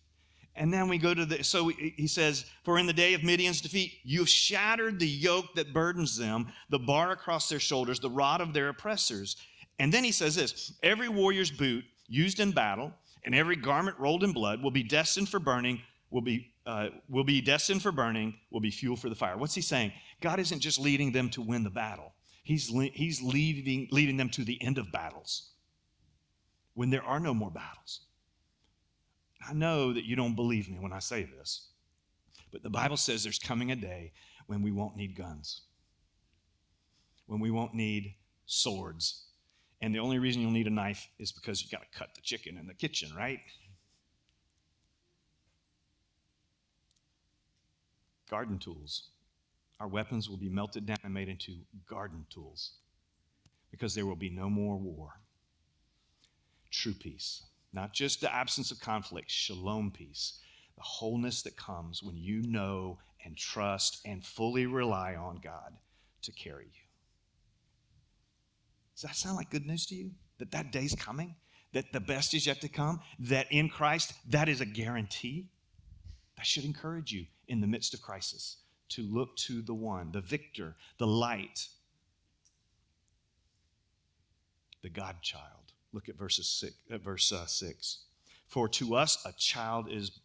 And 0.54 0.72
then 0.72 0.88
we 0.88 0.98
go 0.98 1.14
to 1.14 1.24
the, 1.24 1.42
so 1.42 1.68
he 1.68 2.06
says, 2.06 2.44
For 2.62 2.78
in 2.78 2.86
the 2.86 2.92
day 2.92 3.14
of 3.14 3.24
Midian's 3.24 3.60
defeat, 3.60 3.94
you've 4.04 4.28
shattered 4.28 4.98
the 4.98 5.08
yoke 5.08 5.54
that 5.54 5.72
burdens 5.72 6.16
them, 6.16 6.48
the 6.68 6.78
bar 6.78 7.10
across 7.10 7.48
their 7.48 7.60
shoulders, 7.60 8.00
the 8.00 8.10
rod 8.10 8.40
of 8.40 8.52
their 8.52 8.68
oppressors. 8.68 9.36
And 9.78 9.92
then 9.92 10.04
he 10.04 10.12
says 10.12 10.34
this 10.34 10.74
every 10.82 11.08
warrior's 11.08 11.50
boot 11.50 11.84
used 12.06 12.40
in 12.40 12.52
battle 12.52 12.92
and 13.24 13.34
every 13.34 13.56
garment 13.56 13.98
rolled 13.98 14.24
in 14.24 14.32
blood 14.32 14.62
will 14.62 14.70
be 14.70 14.82
destined 14.82 15.28
for 15.28 15.38
burning, 15.38 15.80
will 16.10 16.20
be, 16.20 16.52
uh, 16.66 16.88
will 17.08 17.24
be 17.24 17.40
destined 17.40 17.82
for 17.82 17.92
burning, 17.92 18.34
will 18.50 18.60
be 18.60 18.70
fuel 18.70 18.96
for 18.96 19.08
the 19.08 19.14
fire. 19.14 19.36
What's 19.36 19.54
he 19.54 19.62
saying? 19.62 19.92
God 20.20 20.38
isn't 20.38 20.60
just 20.60 20.78
leading 20.78 21.12
them 21.12 21.30
to 21.30 21.40
win 21.40 21.64
the 21.64 21.70
battle, 21.70 22.12
He's, 22.42 22.68
he's 22.94 23.22
leading, 23.22 23.88
leading 23.90 24.16
them 24.16 24.28
to 24.30 24.44
the 24.44 24.60
end 24.62 24.78
of 24.78 24.90
battles 24.90 25.50
when 26.74 26.90
there 26.90 27.04
are 27.04 27.20
no 27.20 27.34
more 27.34 27.50
battles. 27.50 28.00
I 29.48 29.52
know 29.52 29.92
that 29.92 30.04
you 30.04 30.16
don't 30.16 30.34
believe 30.34 30.68
me 30.68 30.78
when 30.78 30.92
I 30.92 30.98
say 30.98 31.24
this, 31.24 31.68
but 32.50 32.62
the 32.62 32.70
Bible 32.70 32.96
says 32.96 33.22
there's 33.22 33.38
coming 33.38 33.70
a 33.70 33.76
day 33.76 34.12
when 34.46 34.62
we 34.62 34.72
won't 34.72 34.96
need 34.96 35.16
guns, 35.16 35.62
when 37.26 37.40
we 37.40 37.50
won't 37.50 37.74
need 37.74 38.14
swords. 38.46 39.24
And 39.80 39.94
the 39.94 39.98
only 39.98 40.18
reason 40.18 40.42
you'll 40.42 40.52
need 40.52 40.68
a 40.68 40.70
knife 40.70 41.08
is 41.18 41.32
because 41.32 41.60
you've 41.60 41.72
got 41.72 41.82
to 41.82 41.98
cut 41.98 42.14
the 42.14 42.20
chicken 42.20 42.56
in 42.56 42.66
the 42.66 42.74
kitchen, 42.74 43.10
right? 43.16 43.40
Garden 48.30 48.58
tools. 48.58 49.08
Our 49.82 49.88
weapons 49.88 50.30
will 50.30 50.36
be 50.36 50.48
melted 50.48 50.86
down 50.86 50.98
and 51.02 51.12
made 51.12 51.28
into 51.28 51.56
garden 51.88 52.24
tools 52.30 52.74
because 53.72 53.96
there 53.96 54.06
will 54.06 54.14
be 54.14 54.30
no 54.30 54.48
more 54.48 54.76
war. 54.76 55.10
True 56.70 56.94
peace, 56.94 57.42
not 57.72 57.92
just 57.92 58.20
the 58.20 58.32
absence 58.32 58.70
of 58.70 58.78
conflict, 58.78 59.28
shalom 59.28 59.90
peace, 59.90 60.38
the 60.76 60.84
wholeness 60.84 61.42
that 61.42 61.56
comes 61.56 62.00
when 62.00 62.16
you 62.16 62.42
know 62.42 63.00
and 63.24 63.36
trust 63.36 64.00
and 64.04 64.24
fully 64.24 64.66
rely 64.66 65.16
on 65.16 65.40
God 65.42 65.72
to 66.22 66.30
carry 66.30 66.66
you. 66.66 66.86
Does 68.94 69.02
that 69.02 69.16
sound 69.16 69.34
like 69.34 69.50
good 69.50 69.66
news 69.66 69.84
to 69.86 69.96
you? 69.96 70.12
That 70.38 70.52
that 70.52 70.70
day's 70.70 70.94
coming? 70.94 71.34
That 71.72 71.92
the 71.92 71.98
best 71.98 72.34
is 72.34 72.46
yet 72.46 72.60
to 72.60 72.68
come? 72.68 73.00
That 73.18 73.48
in 73.50 73.68
Christ, 73.68 74.12
that 74.30 74.48
is 74.48 74.60
a 74.60 74.64
guarantee? 74.64 75.48
That 76.36 76.46
should 76.46 76.64
encourage 76.64 77.10
you 77.10 77.26
in 77.48 77.60
the 77.60 77.66
midst 77.66 77.94
of 77.94 78.00
crisis 78.00 78.61
to 78.92 79.02
look 79.02 79.36
to 79.36 79.62
the 79.62 79.74
one, 79.74 80.12
the 80.12 80.20
victor, 80.20 80.74
the 80.98 81.06
light, 81.06 81.68
the 84.82 84.90
God 84.90 85.16
child. 85.22 85.72
Look 85.92 86.08
at 86.08 86.16
verses 86.16 86.48
six, 86.48 86.74
at 86.90 87.02
verse 87.02 87.32
uh, 87.32 87.46
six. 87.46 88.04
For 88.46 88.68
to 88.68 88.94
us 88.94 89.24
a 89.24 89.32
child 89.32 89.90
is 89.90 90.20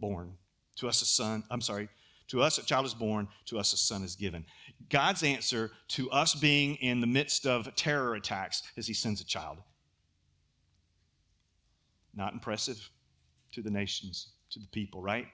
born, 0.00 0.34
to 0.76 0.88
us 0.88 1.02
a 1.02 1.06
son. 1.06 1.44
I'm 1.50 1.60
sorry. 1.60 1.88
To 2.28 2.40
us 2.40 2.56
a 2.56 2.64
child 2.64 2.86
is 2.86 2.94
born, 2.94 3.28
to 3.46 3.58
us 3.58 3.74
a 3.74 3.76
son 3.76 4.02
is 4.02 4.16
given. 4.16 4.46
God's 4.88 5.22
answer 5.22 5.70
to 5.88 6.10
us 6.10 6.34
being 6.34 6.76
in 6.76 7.00
the 7.00 7.06
midst 7.06 7.46
of 7.46 7.74
terror 7.74 8.14
attacks 8.14 8.62
is 8.76 8.86
He 8.86 8.94
sends 8.94 9.20
a 9.20 9.26
child. 9.26 9.58
Not 12.14 12.32
impressive 12.32 12.90
to 13.52 13.62
the 13.62 13.70
nations, 13.70 14.28
to 14.50 14.58
the 14.58 14.66
people, 14.68 15.02
right? 15.02 15.26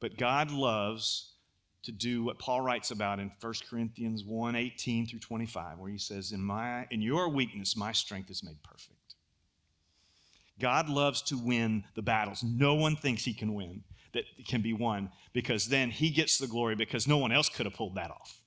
But 0.00 0.16
God 0.16 0.50
loves 0.50 1.34
to 1.82 1.92
do 1.92 2.24
what 2.24 2.38
Paul 2.38 2.60
writes 2.60 2.90
about 2.90 3.18
in 3.18 3.30
1 3.40 3.54
Corinthians 3.68 4.24
1 4.24 4.56
18 4.56 5.06
through 5.06 5.20
25, 5.20 5.78
where 5.78 5.90
he 5.90 5.98
says, 5.98 6.32
In, 6.32 6.42
my, 6.42 6.86
in 6.90 7.00
your 7.00 7.28
weakness, 7.28 7.76
my 7.76 7.92
strength 7.92 8.30
is 8.30 8.42
made 8.42 8.62
perfect. 8.62 8.96
God 10.58 10.88
loves 10.88 11.22
to 11.22 11.38
win 11.38 11.84
the 11.94 12.02
battles. 12.02 12.42
No 12.42 12.74
one 12.74 12.96
thinks 12.96 13.24
he 13.24 13.32
can 13.32 13.54
win, 13.54 13.82
that 14.12 14.24
can 14.46 14.60
be 14.60 14.74
won, 14.74 15.10
because 15.32 15.66
then 15.66 15.90
he 15.90 16.10
gets 16.10 16.36
the 16.36 16.46
glory 16.46 16.74
because 16.76 17.08
no 17.08 17.16
one 17.16 17.32
else 17.32 17.48
could 17.48 17.64
have 17.64 17.74
pulled 17.74 17.94
that 17.94 18.10
off. 18.10 18.42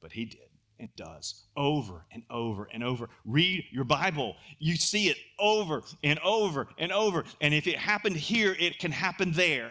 But 0.00 0.12
he 0.12 0.24
did 0.24 0.40
and 0.80 0.88
does 0.96 1.44
over 1.56 2.04
and 2.12 2.24
over 2.30 2.68
and 2.72 2.82
over. 2.82 3.08
Read 3.24 3.64
your 3.70 3.84
Bible. 3.84 4.34
You 4.58 4.74
see 4.76 5.08
it 5.08 5.16
over 5.38 5.82
and 6.02 6.18
over 6.18 6.66
and 6.78 6.90
over. 6.90 7.24
And 7.40 7.54
if 7.54 7.68
it 7.68 7.76
happened 7.76 8.16
here, 8.16 8.56
it 8.58 8.80
can 8.80 8.90
happen 8.90 9.32
there. 9.32 9.70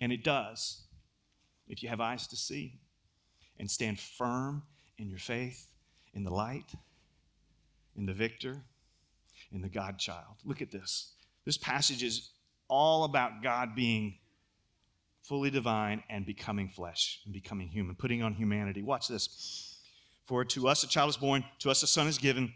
And 0.00 0.12
it 0.12 0.24
does 0.24 0.82
if 1.68 1.82
you 1.82 1.88
have 1.88 2.00
eyes 2.00 2.26
to 2.28 2.36
see 2.36 2.80
and 3.58 3.70
stand 3.70 3.98
firm 3.98 4.62
in 4.98 5.08
your 5.08 5.18
faith, 5.18 5.68
in 6.14 6.24
the 6.24 6.30
light, 6.30 6.72
in 7.96 8.06
the 8.06 8.12
victor, 8.12 8.62
in 9.52 9.62
the 9.62 9.68
God 9.68 9.98
child. 9.98 10.36
Look 10.44 10.62
at 10.62 10.70
this. 10.70 11.12
This 11.44 11.56
passage 11.56 12.02
is 12.02 12.30
all 12.68 13.04
about 13.04 13.42
God 13.42 13.74
being 13.74 14.18
fully 15.22 15.50
divine 15.50 16.02
and 16.08 16.24
becoming 16.24 16.68
flesh 16.68 17.20
and 17.24 17.32
becoming 17.32 17.68
human, 17.68 17.96
putting 17.96 18.22
on 18.22 18.34
humanity. 18.34 18.82
Watch 18.82 19.08
this. 19.08 19.78
For 20.26 20.44
to 20.44 20.68
us 20.68 20.82
a 20.82 20.88
child 20.88 21.10
is 21.10 21.16
born, 21.16 21.44
to 21.60 21.70
us 21.70 21.82
a 21.82 21.86
son 21.86 22.06
is 22.06 22.18
given 22.18 22.52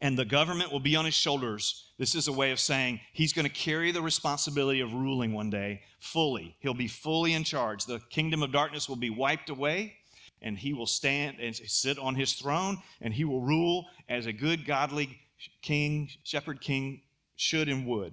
and 0.00 0.18
the 0.18 0.24
government 0.24 0.72
will 0.72 0.80
be 0.80 0.96
on 0.96 1.04
his 1.04 1.14
shoulders. 1.14 1.90
This 1.98 2.14
is 2.14 2.28
a 2.28 2.32
way 2.32 2.52
of 2.52 2.60
saying 2.60 3.00
he's 3.12 3.32
going 3.32 3.46
to 3.46 3.52
carry 3.52 3.90
the 3.90 4.02
responsibility 4.02 4.80
of 4.80 4.92
ruling 4.92 5.32
one 5.32 5.50
day 5.50 5.82
fully. 5.98 6.56
He'll 6.60 6.74
be 6.74 6.88
fully 6.88 7.34
in 7.34 7.44
charge. 7.44 7.84
The 7.84 8.00
kingdom 8.10 8.42
of 8.42 8.52
darkness 8.52 8.88
will 8.88 8.96
be 8.96 9.10
wiped 9.10 9.50
away, 9.50 9.94
and 10.40 10.56
he 10.56 10.72
will 10.72 10.86
stand 10.86 11.38
and 11.40 11.54
sit 11.54 11.98
on 11.98 12.14
his 12.14 12.34
throne, 12.34 12.78
and 13.00 13.12
he 13.12 13.24
will 13.24 13.40
rule 13.40 13.86
as 14.08 14.26
a 14.26 14.32
good, 14.32 14.64
godly 14.64 15.18
king, 15.62 16.08
shepherd 16.22 16.60
king 16.60 17.02
should 17.36 17.68
and 17.68 17.86
would. 17.86 18.12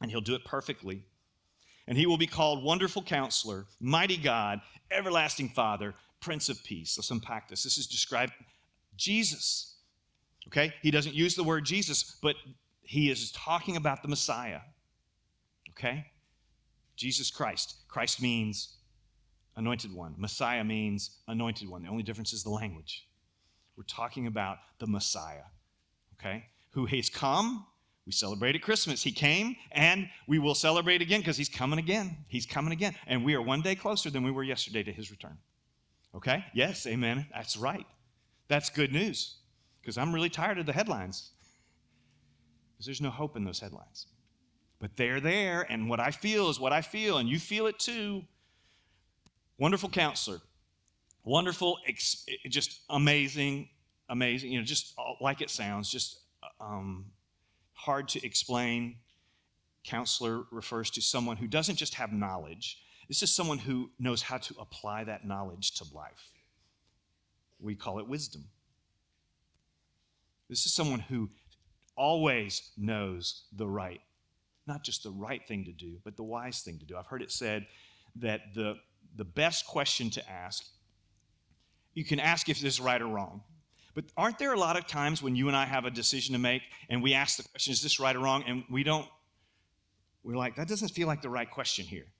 And 0.00 0.10
he'll 0.10 0.20
do 0.20 0.34
it 0.34 0.44
perfectly. 0.44 1.04
And 1.88 1.98
he 1.98 2.06
will 2.06 2.18
be 2.18 2.28
called 2.28 2.62
Wonderful 2.62 3.02
Counselor, 3.02 3.66
Mighty 3.80 4.16
God, 4.16 4.60
Everlasting 4.90 5.48
Father, 5.48 5.94
Prince 6.20 6.48
of 6.48 6.62
Peace. 6.62 6.96
Let's 6.96 7.10
unpack 7.10 7.48
this. 7.48 7.64
This 7.64 7.76
is 7.76 7.88
described 7.88 8.32
Jesus. 8.96 9.71
Okay? 10.48 10.72
He 10.82 10.90
doesn't 10.90 11.14
use 11.14 11.34
the 11.34 11.44
word 11.44 11.64
Jesus, 11.64 12.16
but 12.22 12.36
he 12.82 13.10
is 13.10 13.30
talking 13.32 13.76
about 13.76 14.02
the 14.02 14.08
Messiah. 14.08 14.60
Okay? 15.70 16.06
Jesus 16.96 17.30
Christ. 17.30 17.76
Christ 17.88 18.20
means 18.20 18.76
anointed 19.56 19.94
one. 19.94 20.14
Messiah 20.18 20.64
means 20.64 21.18
anointed 21.28 21.68
one. 21.68 21.82
The 21.82 21.88
only 21.88 22.02
difference 22.02 22.32
is 22.32 22.42
the 22.42 22.50
language. 22.50 23.06
We're 23.76 23.84
talking 23.84 24.26
about 24.26 24.58
the 24.78 24.86
Messiah. 24.86 25.44
Okay? 26.14 26.44
Who 26.70 26.86
has 26.86 27.08
come. 27.08 27.66
We 28.04 28.12
celebrate 28.12 28.56
at 28.56 28.62
Christmas. 28.62 29.00
He 29.02 29.12
came, 29.12 29.54
and 29.70 30.08
we 30.26 30.40
will 30.40 30.56
celebrate 30.56 31.02
again 31.02 31.20
because 31.20 31.36
he's 31.36 31.48
coming 31.48 31.78
again. 31.78 32.16
He's 32.26 32.46
coming 32.46 32.72
again. 32.72 32.96
And 33.06 33.24
we 33.24 33.34
are 33.34 33.42
one 33.42 33.62
day 33.62 33.76
closer 33.76 34.10
than 34.10 34.24
we 34.24 34.32
were 34.32 34.42
yesterday 34.42 34.82
to 34.82 34.92
his 34.92 35.12
return. 35.12 35.38
Okay? 36.12 36.44
Yes, 36.52 36.84
amen. 36.86 37.26
That's 37.32 37.56
right. 37.56 37.86
That's 38.48 38.70
good 38.70 38.92
news 38.92 39.36
because 39.82 39.98
I'm 39.98 40.14
really 40.14 40.30
tired 40.30 40.58
of 40.58 40.66
the 40.66 40.72
headlines. 40.72 41.32
Because 42.72 42.86
there's 42.86 43.00
no 43.00 43.10
hope 43.10 43.36
in 43.36 43.44
those 43.44 43.60
headlines. 43.60 44.06
But 44.78 44.96
they're 44.96 45.20
there, 45.20 45.66
and 45.68 45.90
what 45.90 46.00
I 46.00 46.10
feel 46.10 46.48
is 46.48 46.58
what 46.58 46.72
I 46.72 46.80
feel, 46.80 47.18
and 47.18 47.28
you 47.28 47.38
feel 47.38 47.66
it 47.66 47.78
too. 47.78 48.22
Wonderful 49.58 49.90
counselor, 49.90 50.40
wonderful, 51.24 51.78
just 52.48 52.80
amazing, 52.88 53.68
amazing, 54.08 54.50
you 54.50 54.58
know, 54.58 54.64
just 54.64 54.94
like 55.20 55.40
it 55.40 55.50
sounds, 55.50 55.88
just 55.90 56.20
um, 56.60 57.06
hard 57.74 58.08
to 58.08 58.26
explain. 58.26 58.96
Counselor 59.84 60.44
refers 60.50 60.90
to 60.90 61.02
someone 61.02 61.36
who 61.36 61.46
doesn't 61.46 61.76
just 61.76 61.94
have 61.94 62.12
knowledge, 62.12 62.82
this 63.08 63.22
is 63.22 63.30
someone 63.30 63.58
who 63.58 63.90
knows 63.98 64.22
how 64.22 64.38
to 64.38 64.54
apply 64.58 65.04
that 65.04 65.26
knowledge 65.26 65.72
to 65.72 65.84
life. 65.94 66.30
We 67.60 67.74
call 67.74 67.98
it 67.98 68.08
wisdom. 68.08 68.44
This 70.52 70.66
is 70.66 70.74
someone 70.74 71.00
who 71.00 71.30
always 71.96 72.72
knows 72.76 73.44
the 73.56 73.66
right, 73.66 74.02
not 74.66 74.84
just 74.84 75.02
the 75.02 75.10
right 75.10 75.40
thing 75.48 75.64
to 75.64 75.72
do, 75.72 75.96
but 76.04 76.14
the 76.14 76.24
wise 76.24 76.60
thing 76.60 76.78
to 76.78 76.84
do. 76.84 76.94
I've 76.94 77.06
heard 77.06 77.22
it 77.22 77.32
said 77.32 77.66
that 78.16 78.52
the, 78.54 78.74
the 79.16 79.24
best 79.24 79.66
question 79.66 80.10
to 80.10 80.30
ask, 80.30 80.62
you 81.94 82.04
can 82.04 82.20
ask 82.20 82.50
if 82.50 82.60
this 82.60 82.74
is 82.74 82.80
right 82.82 83.00
or 83.00 83.06
wrong. 83.06 83.40
But 83.94 84.04
aren't 84.14 84.38
there 84.38 84.52
a 84.52 84.58
lot 84.58 84.76
of 84.76 84.86
times 84.86 85.22
when 85.22 85.34
you 85.36 85.48
and 85.48 85.56
I 85.56 85.64
have 85.64 85.86
a 85.86 85.90
decision 85.90 86.34
to 86.34 86.38
make 86.38 86.60
and 86.90 87.02
we 87.02 87.14
ask 87.14 87.38
the 87.38 87.48
question, 87.48 87.72
is 87.72 87.80
this 87.80 87.98
right 87.98 88.14
or 88.14 88.20
wrong? 88.20 88.44
And 88.46 88.62
we 88.70 88.82
don't, 88.82 89.08
we're 90.22 90.36
like, 90.36 90.56
that 90.56 90.68
doesn't 90.68 90.88
feel 90.88 91.06
like 91.06 91.22
the 91.22 91.30
right 91.30 91.50
question 91.50 91.86
here. 91.86 92.11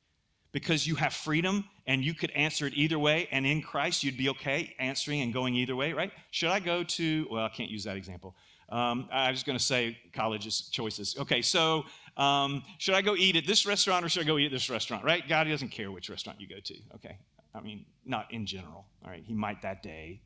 Because 0.53 0.87
you 0.87 0.95
have 0.97 1.15
freedom 1.15 1.65
and 1.87 2.05
you 2.05 2.15
could 2.15 2.31
answer 2.33 2.67
it 2.67 2.75
either 2.75 2.99
way, 2.99 3.27
and 3.33 3.47
in 3.47 3.63
Christ 3.63 4.05
you'd 4.05 4.19
be 4.19 4.29
okay 4.31 4.75
answering 4.79 5.23
and 5.23 5.33
going 5.33 5.55
either 5.55 5.75
way, 5.75 5.93
right? 5.93 6.13
Should 6.31 6.51
I 6.51 6.61
go 6.61 6.85
to, 6.85 7.27
well, 7.31 7.45
I 7.45 7.49
can't 7.49 7.71
use 7.71 7.85
that 7.85 7.97
example. 7.97 8.37
Um, 8.69 9.09
I 9.13 9.31
was 9.31 9.43
going 9.43 9.59
to 9.59 9.65
say 9.65 9.99
college's 10.15 10.69
choices. 10.71 11.17
Okay, 11.19 11.43
so 11.43 11.85
um, 12.17 12.63
should 12.79 12.95
I 12.95 13.03
go 13.03 13.17
eat 13.17 13.37
at 13.37 13.47
this 13.47 13.67
restaurant 13.67 14.05
or 14.05 14.09
should 14.09 14.23
I 14.23 14.27
go 14.27 14.39
eat 14.39 14.47
at 14.47 14.53
this 14.53 14.71
restaurant, 14.71 15.05
right? 15.05 15.27
God 15.29 15.45
doesn't 15.45 15.71
care 15.71 15.91
which 15.91 16.09
restaurant 16.09 16.41
you 16.41 16.47
go 16.47 16.61
to, 16.63 16.75
okay? 16.95 17.19
I 17.55 17.61
mean, 17.61 17.85
not 18.05 18.33
in 18.33 18.47
general, 18.47 18.87
all 19.05 19.11
right? 19.11 19.23
He 19.27 19.35
might 19.35 19.63
that 19.63 19.83
day. 19.83 20.23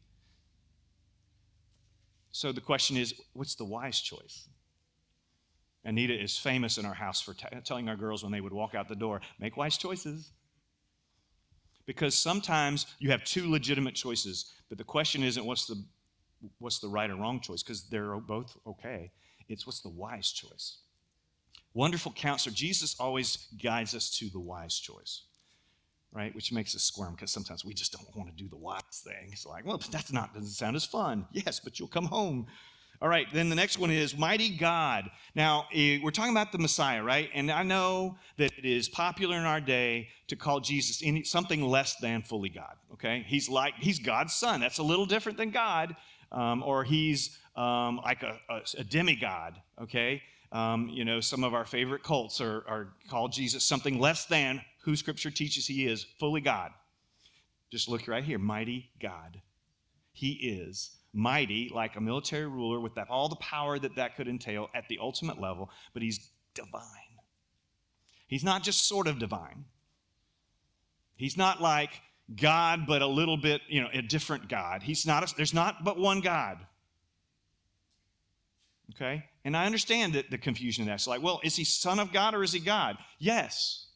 So 2.30 2.52
the 2.52 2.60
question 2.60 2.96
is, 2.96 3.14
what's 3.32 3.54
the 3.54 3.64
wise 3.64 4.00
choice? 4.00 4.48
Anita 5.86 6.20
is 6.20 6.36
famous 6.36 6.76
in 6.78 6.84
our 6.84 6.94
house 6.94 7.22
for 7.22 7.32
t- 7.32 7.46
telling 7.64 7.88
our 7.88 7.96
girls 7.96 8.22
when 8.22 8.32
they 8.32 8.40
would 8.40 8.52
walk 8.52 8.74
out 8.74 8.88
the 8.88 8.96
door, 8.96 9.20
make 9.38 9.56
wise 9.56 9.78
choices 9.78 10.32
because 11.86 12.16
sometimes 12.16 12.86
you 12.98 13.10
have 13.10 13.24
two 13.24 13.50
legitimate 13.50 13.94
choices, 13.94 14.52
but 14.68 14.78
the 14.78 14.84
question 14.84 15.22
isn't 15.22 15.46
what's 15.46 15.66
the 15.66 15.82
what's 16.58 16.80
the 16.80 16.88
right 16.88 17.08
or 17.08 17.16
wrong 17.16 17.40
choice 17.40 17.62
because 17.62 17.88
they're 17.88 18.14
both 18.16 18.56
okay. 18.66 19.10
It's 19.48 19.64
what's 19.64 19.80
the 19.80 19.88
wise 19.88 20.32
choice. 20.32 20.78
Wonderful 21.72 22.12
counselor. 22.12 22.54
Jesus 22.54 22.96
always 22.98 23.46
guides 23.62 23.94
us 23.94 24.10
to 24.18 24.28
the 24.30 24.40
wise 24.40 24.78
choice, 24.78 25.22
right? 26.12 26.34
Which 26.34 26.52
makes 26.52 26.74
us 26.74 26.82
squirm 26.82 27.14
because 27.14 27.30
sometimes 27.30 27.64
we 27.64 27.74
just 27.74 27.92
don't 27.92 28.16
want 28.16 28.28
to 28.28 28.42
do 28.42 28.48
the 28.48 28.56
wise 28.56 28.82
thing. 28.92 29.30
It's 29.30 29.46
like, 29.46 29.64
well, 29.64 29.80
that's 29.90 30.12
not 30.12 30.34
doesn't 30.34 30.50
sound 30.50 30.74
as 30.74 30.84
fun. 30.84 31.26
Yes, 31.32 31.60
but 31.60 31.78
you'll 31.78 31.88
come 31.88 32.06
home 32.06 32.46
all 33.00 33.08
right, 33.08 33.26
then 33.32 33.48
the 33.48 33.54
next 33.54 33.78
one 33.78 33.90
is 33.90 34.16
Mighty 34.16 34.50
God. 34.50 35.10
Now, 35.34 35.66
eh, 35.74 35.98
we're 36.02 36.10
talking 36.10 36.32
about 36.32 36.52
the 36.52 36.58
Messiah, 36.58 37.02
right? 37.02 37.28
And 37.34 37.50
I 37.50 37.62
know 37.62 38.16
that 38.38 38.52
it 38.56 38.64
is 38.64 38.88
popular 38.88 39.36
in 39.36 39.44
our 39.44 39.60
day 39.60 40.08
to 40.28 40.36
call 40.36 40.60
Jesus 40.60 41.02
something 41.28 41.62
less 41.62 41.96
than 41.96 42.22
fully 42.22 42.48
God, 42.48 42.74
okay? 42.94 43.24
He's 43.26 43.48
like, 43.48 43.74
he's 43.78 43.98
God's 43.98 44.32
son. 44.32 44.60
That's 44.60 44.78
a 44.78 44.82
little 44.82 45.06
different 45.06 45.36
than 45.36 45.50
God. 45.50 45.94
Um, 46.32 46.62
or 46.62 46.84
he's 46.84 47.38
um, 47.54 48.00
like 48.02 48.22
a, 48.22 48.38
a, 48.48 48.60
a, 48.78 48.84
demigod, 48.84 49.54
okay? 49.80 50.22
Um, 50.50 50.88
you 50.88 51.04
know, 51.04 51.20
some 51.20 51.44
of 51.44 51.54
our 51.54 51.64
favorite 51.64 52.02
cults 52.02 52.40
are, 52.40 52.64
are 52.66 52.88
called 53.08 53.32
Jesus 53.32 53.64
something 53.64 54.00
less 54.00 54.26
than 54.26 54.60
who 54.82 54.96
Scripture 54.96 55.30
teaches 55.30 55.66
he 55.66 55.86
is, 55.86 56.04
fully 56.18 56.40
God. 56.40 56.72
Just 57.70 57.88
look 57.88 58.08
right 58.08 58.24
here, 58.24 58.38
mighty 58.38 58.90
God. 59.00 59.40
He 60.12 60.32
is 60.32 60.96
mighty, 61.16 61.70
like 61.74 61.96
a 61.96 62.00
military 62.00 62.46
ruler, 62.46 62.78
with 62.78 62.94
that, 62.94 63.08
all 63.08 63.28
the 63.28 63.36
power 63.36 63.78
that 63.78 63.96
that 63.96 64.16
could 64.16 64.28
entail 64.28 64.68
at 64.74 64.86
the 64.88 64.98
ultimate 65.00 65.40
level, 65.40 65.70
but 65.94 66.02
he's 66.02 66.30
divine. 66.54 66.82
He's 68.26 68.44
not 68.44 68.62
just 68.62 68.86
sort 68.86 69.06
of 69.06 69.18
divine. 69.18 69.64
He's 71.16 71.36
not 71.36 71.62
like, 71.62 71.90
God, 72.34 72.86
but 72.86 73.02
a 73.02 73.06
little 73.06 73.36
bit, 73.36 73.62
you 73.68 73.80
know, 73.80 73.88
a 73.92 74.02
different 74.02 74.48
God. 74.48 74.82
He's 74.82 75.06
not, 75.06 75.30
a, 75.30 75.36
there's 75.36 75.54
not 75.54 75.84
but 75.84 75.98
one 75.98 76.20
God. 76.20 76.58
Okay? 78.94 79.24
And 79.44 79.56
I 79.56 79.66
understand 79.66 80.14
that 80.14 80.30
the 80.30 80.38
confusion 80.38 80.82
of 80.82 80.88
that. 80.88 80.94
It's 80.94 81.06
like, 81.06 81.22
well, 81.22 81.40
is 81.44 81.56
he 81.56 81.64
son 81.64 81.98
of 81.98 82.12
God 82.12 82.34
or 82.34 82.42
is 82.42 82.52
he 82.52 82.60
God? 82.60 82.96
Yes. 83.18 83.86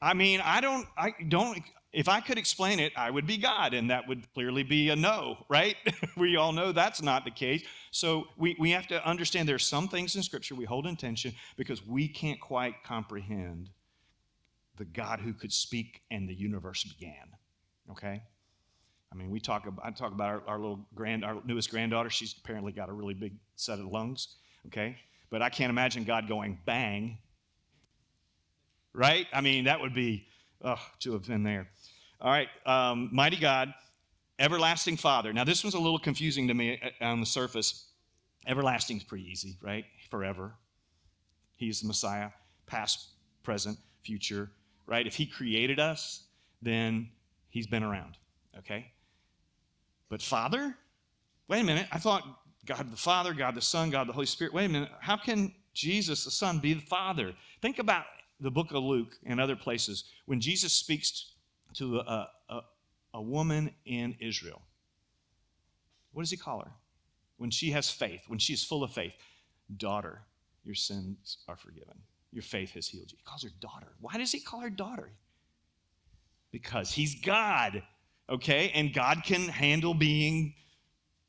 I 0.00 0.14
mean, 0.14 0.40
I 0.42 0.60
don't, 0.60 0.86
I 0.96 1.14
don't, 1.28 1.60
if 1.92 2.08
I 2.08 2.20
could 2.20 2.38
explain 2.38 2.78
it, 2.78 2.92
I 2.96 3.10
would 3.10 3.26
be 3.26 3.36
God, 3.36 3.74
and 3.74 3.90
that 3.90 4.06
would 4.06 4.32
clearly 4.32 4.62
be 4.62 4.90
a 4.90 4.96
no, 4.96 5.44
right? 5.48 5.76
we 6.16 6.36
all 6.36 6.52
know 6.52 6.70
that's 6.70 7.02
not 7.02 7.24
the 7.24 7.32
case. 7.32 7.64
So 7.90 8.26
we, 8.36 8.56
we 8.60 8.70
have 8.70 8.86
to 8.88 9.04
understand 9.06 9.48
there 9.48 9.56
are 9.56 9.58
some 9.58 9.88
things 9.88 10.14
in 10.14 10.22
Scripture 10.22 10.54
we 10.54 10.64
hold 10.64 10.86
in 10.86 10.94
tension 10.96 11.34
because 11.56 11.84
we 11.84 12.06
can't 12.06 12.40
quite 12.40 12.84
comprehend 12.84 13.70
the 14.76 14.84
God 14.84 15.20
who 15.20 15.32
could 15.32 15.52
speak 15.52 16.02
and 16.10 16.28
the 16.28 16.34
universe 16.34 16.84
began. 16.84 17.26
Okay? 17.90 18.22
I 19.12 19.16
mean, 19.16 19.30
we 19.30 19.40
talk 19.40 19.66
about 19.66 19.84
I 19.84 19.90
talk 19.90 20.12
about 20.12 20.28
our, 20.28 20.42
our 20.46 20.58
little 20.58 20.86
grand 20.94 21.24
our 21.24 21.42
newest 21.44 21.70
granddaughter. 21.70 22.08
She's 22.08 22.36
apparently 22.38 22.70
got 22.70 22.88
a 22.88 22.92
really 22.92 23.14
big 23.14 23.34
set 23.56 23.80
of 23.80 23.86
lungs. 23.86 24.36
Okay? 24.68 24.96
But 25.28 25.42
I 25.42 25.48
can't 25.48 25.70
imagine 25.70 26.04
God 26.04 26.28
going 26.28 26.58
bang. 26.64 27.18
Right? 28.92 29.26
I 29.32 29.40
mean, 29.40 29.64
that 29.64 29.80
would 29.80 29.94
be 29.94 30.26
oh, 30.62 30.80
to 31.00 31.12
have 31.12 31.26
been 31.26 31.42
there. 31.42 31.68
All 32.20 32.30
right, 32.30 32.48
um, 32.66 33.08
mighty 33.12 33.38
God, 33.38 33.72
everlasting 34.38 34.96
Father. 34.96 35.32
Now, 35.32 35.44
this 35.44 35.64
one's 35.64 35.74
a 35.74 35.80
little 35.80 35.98
confusing 35.98 36.48
to 36.48 36.54
me 36.54 36.80
uh, 36.82 37.04
on 37.04 37.20
the 37.20 37.26
surface. 37.26 37.86
Everlasting 38.46 38.98
is 38.98 39.04
pretty 39.04 39.30
easy, 39.30 39.56
right? 39.62 39.84
Forever. 40.10 40.52
He's 41.56 41.80
the 41.80 41.86
Messiah, 41.86 42.30
past, 42.66 43.08
present, 43.42 43.78
future 44.02 44.50
right? 44.90 45.06
If 45.06 45.14
he 45.14 45.24
created 45.24 45.78
us, 45.78 46.24
then 46.60 47.08
he's 47.48 47.68
been 47.68 47.84
around, 47.84 48.18
okay? 48.58 48.90
But 50.10 50.20
Father? 50.20 50.76
Wait 51.48 51.60
a 51.60 51.64
minute. 51.64 51.86
I 51.92 51.98
thought 51.98 52.24
God 52.66 52.90
the 52.90 52.96
Father, 52.96 53.32
God 53.32 53.54
the 53.54 53.62
Son, 53.62 53.88
God 53.88 54.08
the 54.08 54.12
Holy 54.12 54.26
Spirit. 54.26 54.52
Wait 54.52 54.66
a 54.66 54.68
minute. 54.68 54.90
How 55.00 55.16
can 55.16 55.54
Jesus 55.72 56.24
the 56.24 56.30
Son 56.32 56.58
be 56.58 56.74
the 56.74 56.80
Father? 56.80 57.32
Think 57.62 57.78
about 57.78 58.04
the 58.40 58.50
book 58.50 58.72
of 58.72 58.82
Luke 58.82 59.18
and 59.24 59.40
other 59.40 59.56
places 59.56 60.04
when 60.26 60.40
Jesus 60.40 60.72
speaks 60.72 61.32
to 61.74 61.98
a, 61.98 62.28
a, 62.48 62.60
a 63.14 63.22
woman 63.22 63.70
in 63.84 64.16
Israel. 64.20 64.62
What 66.12 66.22
does 66.22 66.30
he 66.30 66.36
call 66.36 66.60
her? 66.60 66.72
When 67.36 67.50
she 67.50 67.70
has 67.70 67.90
faith, 67.90 68.22
when 68.28 68.38
she 68.38 68.52
is 68.52 68.64
full 68.64 68.82
of 68.82 68.92
faith, 68.92 69.12
daughter, 69.76 70.22
your 70.64 70.74
sins 70.74 71.38
are 71.48 71.56
forgiven. 71.56 71.94
Your 72.32 72.42
faith 72.42 72.74
has 72.74 72.86
healed 72.88 73.10
you. 73.10 73.18
He 73.18 73.24
calls 73.24 73.42
her 73.42 73.50
daughter. 73.60 73.88
Why 74.00 74.16
does 74.18 74.32
he 74.32 74.40
call 74.40 74.60
her 74.60 74.70
daughter? 74.70 75.10
Because 76.52 76.92
he's 76.92 77.14
God, 77.20 77.82
okay? 78.28 78.70
And 78.74 78.92
God 78.92 79.22
can 79.24 79.48
handle 79.48 79.94
being 79.94 80.54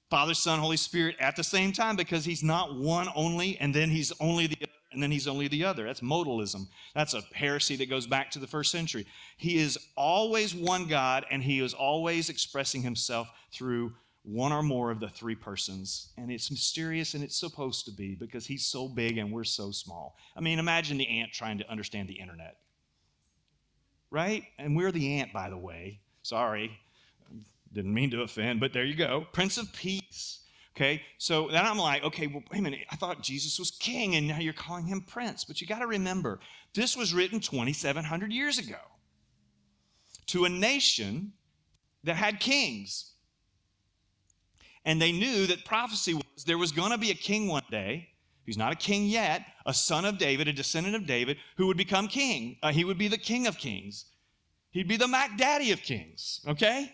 Father, 0.09 0.33
Son, 0.33 0.59
Holy 0.59 0.77
Spirit 0.77 1.15
at 1.21 1.37
the 1.37 1.43
same 1.43 1.71
time 1.71 1.95
because 1.95 2.25
he's 2.25 2.43
not 2.43 2.75
one 2.75 3.07
only 3.15 3.57
and 3.59 3.73
then 3.73 3.89
he's 3.89 4.11
only 4.19 4.45
the 4.45 4.57
other 4.61 4.71
and 4.91 5.01
then 5.01 5.11
he's 5.11 5.27
only 5.27 5.47
the 5.47 5.63
other. 5.63 5.85
That's 5.85 6.01
modalism. 6.01 6.67
That's 6.93 7.13
a 7.13 7.21
heresy 7.33 7.75
that 7.77 7.89
goes 7.89 8.07
back 8.07 8.31
to 8.31 8.39
the 8.39 8.47
first 8.47 8.71
century. 8.71 9.05
He 9.37 9.57
is 9.57 9.77
always 9.95 10.53
one 10.53 10.87
God 10.87 11.25
and 11.31 11.41
he 11.41 11.59
is 11.59 11.73
always 11.73 12.29
expressing 12.29 12.81
himself 12.81 13.29
through 13.51 13.93
one 14.23 14.51
or 14.51 14.61
more 14.61 14.91
of 14.91 14.99
the 14.99 15.09
three 15.09 15.35
persons. 15.35 16.09
And 16.17 16.31
it's 16.31 16.51
mysterious 16.51 17.13
and 17.13 17.23
it's 17.23 17.39
supposed 17.39 17.85
to 17.85 17.91
be 17.91 18.15
because 18.15 18.45
he's 18.45 18.65
so 18.65 18.87
big 18.87 19.17
and 19.17 19.31
we're 19.31 19.43
so 19.43 19.71
small. 19.71 20.15
I 20.35 20.41
mean, 20.41 20.59
imagine 20.59 20.97
the 20.97 21.07
ant 21.07 21.31
trying 21.31 21.57
to 21.59 21.69
understand 21.69 22.07
the 22.07 22.19
internet. 22.19 22.57
Right? 24.11 24.43
And 24.59 24.75
we're 24.75 24.91
the 24.91 25.19
ant, 25.19 25.31
by 25.31 25.49
the 25.49 25.57
way. 25.57 26.01
Sorry. 26.21 26.77
Didn't 27.73 27.93
mean 27.93 28.11
to 28.11 28.23
offend, 28.23 28.59
but 28.59 28.73
there 28.73 28.83
you 28.83 28.95
go. 28.95 29.25
Prince 29.31 29.57
of 29.57 29.71
Peace. 29.71 30.40
Okay, 30.75 31.01
so 31.17 31.49
then 31.49 31.65
I'm 31.65 31.77
like, 31.77 32.03
okay, 32.03 32.27
well, 32.27 32.43
wait 32.49 32.59
a 32.59 32.61
minute. 32.61 32.79
I 32.89 32.95
thought 32.95 33.21
Jesus 33.21 33.59
was 33.59 33.71
king, 33.71 34.15
and 34.15 34.27
now 34.27 34.39
you're 34.39 34.53
calling 34.53 34.85
him 34.85 35.01
prince. 35.01 35.43
But 35.43 35.59
you 35.59 35.67
got 35.67 35.79
to 35.79 35.87
remember, 35.87 36.39
this 36.73 36.95
was 36.95 37.13
written 37.13 37.41
2,700 37.41 38.31
years 38.31 38.57
ago 38.57 38.77
to 40.27 40.45
a 40.45 40.49
nation 40.49 41.33
that 42.05 42.15
had 42.15 42.39
kings. 42.39 43.11
And 44.85 45.01
they 45.01 45.11
knew 45.11 45.45
that 45.47 45.65
prophecy 45.65 46.13
was 46.13 46.45
there 46.45 46.57
was 46.57 46.71
going 46.71 46.91
to 46.91 46.97
be 46.97 47.11
a 47.11 47.15
king 47.15 47.47
one 47.47 47.63
day, 47.69 48.07
who's 48.45 48.57
not 48.57 48.71
a 48.71 48.77
king 48.77 49.05
yet, 49.05 49.45
a 49.65 49.73
son 49.73 50.05
of 50.05 50.17
David, 50.17 50.47
a 50.47 50.53
descendant 50.53 50.95
of 50.95 51.05
David, 51.05 51.37
who 51.57 51.67
would 51.67 51.77
become 51.77 52.07
king. 52.07 52.57
Uh, 52.63 52.71
he 52.71 52.85
would 52.85 52.97
be 52.97 53.09
the 53.09 53.17
king 53.17 53.45
of 53.45 53.57
kings. 53.57 54.05
He'd 54.71 54.87
be 54.87 54.97
the 54.97 55.07
Mac 55.07 55.37
Daddy 55.37 55.71
of 55.73 55.81
kings, 55.81 56.39
okay? 56.47 56.91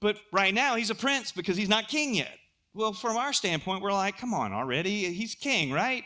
But 0.00 0.16
right 0.32 0.54
now, 0.54 0.74
he's 0.74 0.90
a 0.90 0.94
prince 0.94 1.30
because 1.30 1.56
he's 1.56 1.68
not 1.68 1.86
king 1.86 2.14
yet. 2.14 2.38
Well, 2.74 2.92
from 2.92 3.16
our 3.16 3.32
standpoint, 3.32 3.82
we're 3.82 3.92
like, 3.92 4.16
come 4.18 4.32
on 4.32 4.52
already. 4.52 5.12
He's 5.12 5.34
king, 5.34 5.72
right? 5.72 6.04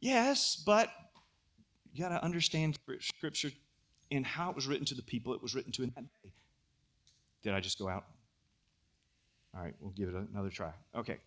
Yes, 0.00 0.60
but 0.64 0.88
you 1.92 2.02
got 2.02 2.08
to 2.10 2.24
understand 2.24 2.78
scripture 3.00 3.50
in 4.10 4.24
how 4.24 4.50
it 4.50 4.56
was 4.56 4.66
written 4.66 4.86
to 4.86 4.94
the 4.94 5.02
people 5.02 5.34
it 5.34 5.42
was 5.42 5.54
written 5.54 5.72
to 5.72 5.82
in 5.82 5.92
that 5.94 6.04
day. 6.22 6.32
Did 7.42 7.54
I 7.54 7.60
just 7.60 7.78
go 7.78 7.88
out? 7.88 8.04
All 9.54 9.62
right, 9.62 9.74
we'll 9.80 9.92
give 9.92 10.08
it 10.08 10.14
another 10.14 10.48
try. 10.48 10.72
Okay. 10.94 11.18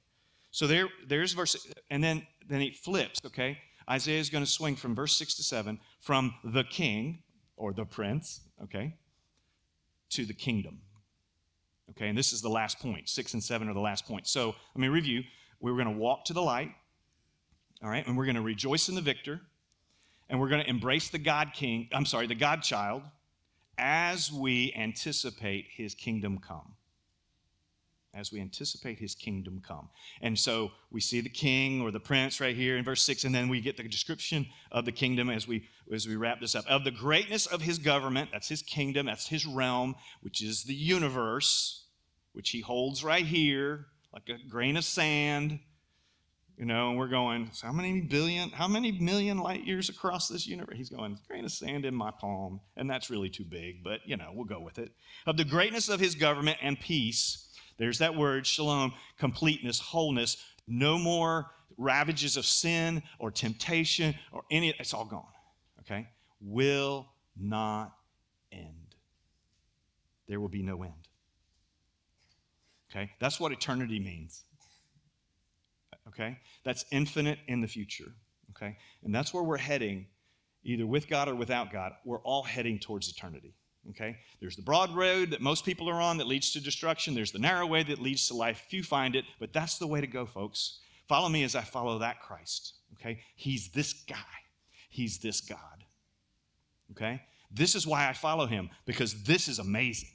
So 0.51 0.67
there, 0.67 0.88
there's 1.08 1.34
verse, 1.34 1.67
and 1.89 2.04
then 2.04 2.25
then 2.47 2.62
he 2.62 2.71
flips, 2.71 3.19
okay? 3.25 3.58
Isaiah 3.89 4.19
is 4.19 4.30
going 4.30 4.43
to 4.43 4.49
swing 4.49 4.75
from 4.75 4.95
verse 4.95 5.15
6 5.15 5.36
to 5.36 5.43
7 5.43 5.80
from 5.99 6.34
the 6.43 6.63
king 6.63 7.19
or 7.58 7.73
the 7.73 7.86
prince, 7.86 8.41
okay, 8.63 8.95
to 10.10 10.25
the 10.25 10.34
kingdom. 10.34 10.82
Okay, 11.91 12.10
and 12.10 12.17
this 12.17 12.34
is 12.34 12.41
the 12.41 12.50
last 12.50 12.80
point. 12.80 13.08
6 13.10 13.34
and 13.34 13.43
7 13.43 13.69
are 13.69 13.74
the 13.74 13.80
last 13.80 14.06
point. 14.06 14.28
So 14.28 14.48
let 14.48 14.82
me 14.82 14.88
review. 14.88 15.24
We 15.60 15.71
are 15.71 15.76
going 15.76 15.86
to 15.86 16.00
walk 16.00 16.26
to 16.26 16.34
the 16.34 16.41
light, 16.41 16.71
all 17.84 17.89
right, 17.89 18.06
and 18.06 18.17
we're 18.17 18.26
going 18.26 18.36
to 18.36 18.41
rejoice 18.41 18.89
in 18.89 18.95
the 18.95 19.02
victor, 19.02 19.41
and 20.30 20.39
we're 20.39 20.50
going 20.50 20.63
to 20.63 20.69
embrace 20.69 21.10
the 21.10 21.17
God 21.17 21.52
king, 21.54 21.88
I'm 21.93 22.06
sorry, 22.06 22.28
the 22.28 22.36
God 22.36 22.62
child, 22.62 23.04
as 23.78 24.32
we 24.32 24.74
anticipate 24.76 25.65
his 25.69 25.93
kingdom 25.95 26.39
come 26.39 26.74
as 28.15 28.32
we 28.32 28.39
anticipate 28.39 28.97
his 28.97 29.13
kingdom 29.13 29.62
come. 29.65 29.89
And 30.21 30.38
so 30.38 30.71
we 30.91 31.01
see 31.01 31.21
the 31.21 31.30
king 31.30 31.82
or 31.82 31.91
the 31.91 31.99
prince 31.99 32.39
right 32.39 32.56
here 32.56 32.78
in 32.78 32.86
verse 32.86 33.04
6 33.04 33.25
and 33.25 33.36
then 33.36 33.49
we 33.49 33.62
get 33.62 33.78
the 33.78 33.84
description 33.84 34.47
of 34.71 34.86
the 34.86 34.91
kingdom 34.91 35.30
as 35.30 35.47
we 35.47 35.67
as 35.93 36.08
we 36.08 36.15
wrap 36.15 36.39
this 36.39 36.56
up. 36.56 36.65
Of 36.67 36.84
the 36.84 36.91
greatness 36.91 37.45
of 37.45 37.62
his 37.62 37.78
government, 37.78 38.30
that's 38.32 38.49
his 38.49 38.62
kingdom, 38.62 39.06
that's 39.06 39.28
his 39.28 39.45
realm, 39.45 39.95
which 40.21 40.41
is 40.41 40.63
the 40.63 40.73
universe, 40.73 41.86
which 42.34 42.49
he 42.49 42.62
holds 42.62 43.04
right 43.04 43.25
here 43.25 43.88
like 44.15 44.30
a 44.30 44.49
grain 44.49 44.78
of 44.78 44.86
sand. 44.86 45.60
You 46.58 46.63
know, 46.63 46.89
and 46.89 46.97
we're 46.97 47.10
going, 47.10 47.51
how 47.62 47.73
many 47.73 47.99
billion, 47.99 48.49
how 48.49 48.69
many 48.69 48.93
million 48.93 49.39
light 49.39 49.65
years 49.65 49.89
across 49.89 50.30
this 50.30 50.47
universe? 50.47 50.78
He's 50.78 50.89
going, 50.89 51.19
grain 51.28 51.43
of 51.43 51.51
sand 51.51 51.84
in 51.84 51.93
my 51.93 52.12
palm. 52.12 52.62
And 52.78 52.89
that's 52.89 53.10
really 53.10 53.30
too 53.30 53.43
big, 53.43 53.84
but 53.84 53.99
you 54.06 54.15
know, 54.15 54.32
we'll 54.34 54.45
go 54.45 54.62
with 54.62 54.80
it. 54.80 54.93
Of 55.28 55.36
the 55.36 55.43
greatness 55.43 55.89
of 55.89 55.99
his 55.99 56.15
government 56.15 56.58
and 56.62 56.80
peace 56.80 57.44
there's 57.77 57.99
that 57.99 58.15
word, 58.15 58.47
shalom, 58.47 58.93
completeness, 59.17 59.79
wholeness. 59.79 60.38
No 60.67 60.97
more 60.97 61.51
ravages 61.77 62.38
of 62.38 62.45
sin 62.45 63.03
or 63.19 63.31
temptation 63.31 64.15
or 64.31 64.43
any, 64.49 64.73
it's 64.79 64.93
all 64.93 65.05
gone. 65.05 65.25
Okay? 65.81 66.07
Will 66.41 67.07
not 67.38 67.93
end. 68.51 68.95
There 70.27 70.39
will 70.39 70.49
be 70.49 70.63
no 70.63 70.83
end. 70.83 70.93
Okay? 72.89 73.11
That's 73.19 73.39
what 73.39 73.51
eternity 73.51 73.99
means. 73.99 74.45
Okay? 76.07 76.39
That's 76.63 76.85
infinite 76.91 77.39
in 77.47 77.61
the 77.61 77.67
future. 77.67 78.13
Okay? 78.51 78.77
And 79.03 79.13
that's 79.13 79.33
where 79.33 79.43
we're 79.43 79.57
heading, 79.57 80.07
either 80.63 80.88
with 80.88 81.07
God 81.07 81.27
or 81.27 81.35
without 81.35 81.71
God. 81.71 81.91
We're 82.05 82.21
all 82.21 82.43
heading 82.43 82.79
towards 82.79 83.09
eternity. 83.09 83.53
Okay? 83.91 84.17
There's 84.39 84.56
the 84.56 84.62
broad 84.62 84.95
road 84.95 85.32
that 85.32 85.41
most 85.41 85.65
people 85.65 85.89
are 85.89 86.02
on 86.02 86.17
that 86.17 86.28
leads 86.28 86.52
to 86.52 86.60
destruction. 86.60 87.13
There's 87.13 87.32
the 87.32 87.39
narrow 87.39 87.67
way 87.67 87.84
that 87.84 88.02
leads 88.02 88.28
to 88.28 88.34
life. 88.34 88.65
Few 88.69 88.84
find 88.84 89.15
it, 89.15 89.26
but 89.39 89.54
that's 89.54 89.78
the 89.78 89.88
way 89.88 90.02
to 90.02 90.08
go, 90.08 90.26
folks. 90.26 90.80
Follow 91.08 91.30
me 91.30 91.43
as 91.43 91.56
I 91.56 91.62
follow 91.62 92.00
that 92.00 92.21
Christ. 92.21 92.74
Okay? 92.93 93.19
He's 93.36 93.69
this 93.69 93.93
guy. 93.93 94.15
He's 94.89 95.19
this 95.19 95.41
God. 95.41 95.60
Okay? 96.91 97.21
This 97.52 97.76
is 97.76 97.86
why 97.86 98.10
I 98.10 98.13
follow 98.13 98.48
him, 98.48 98.69
because 98.86 99.24
this 99.24 99.48
is 99.48 99.60
amazing. 99.60 100.10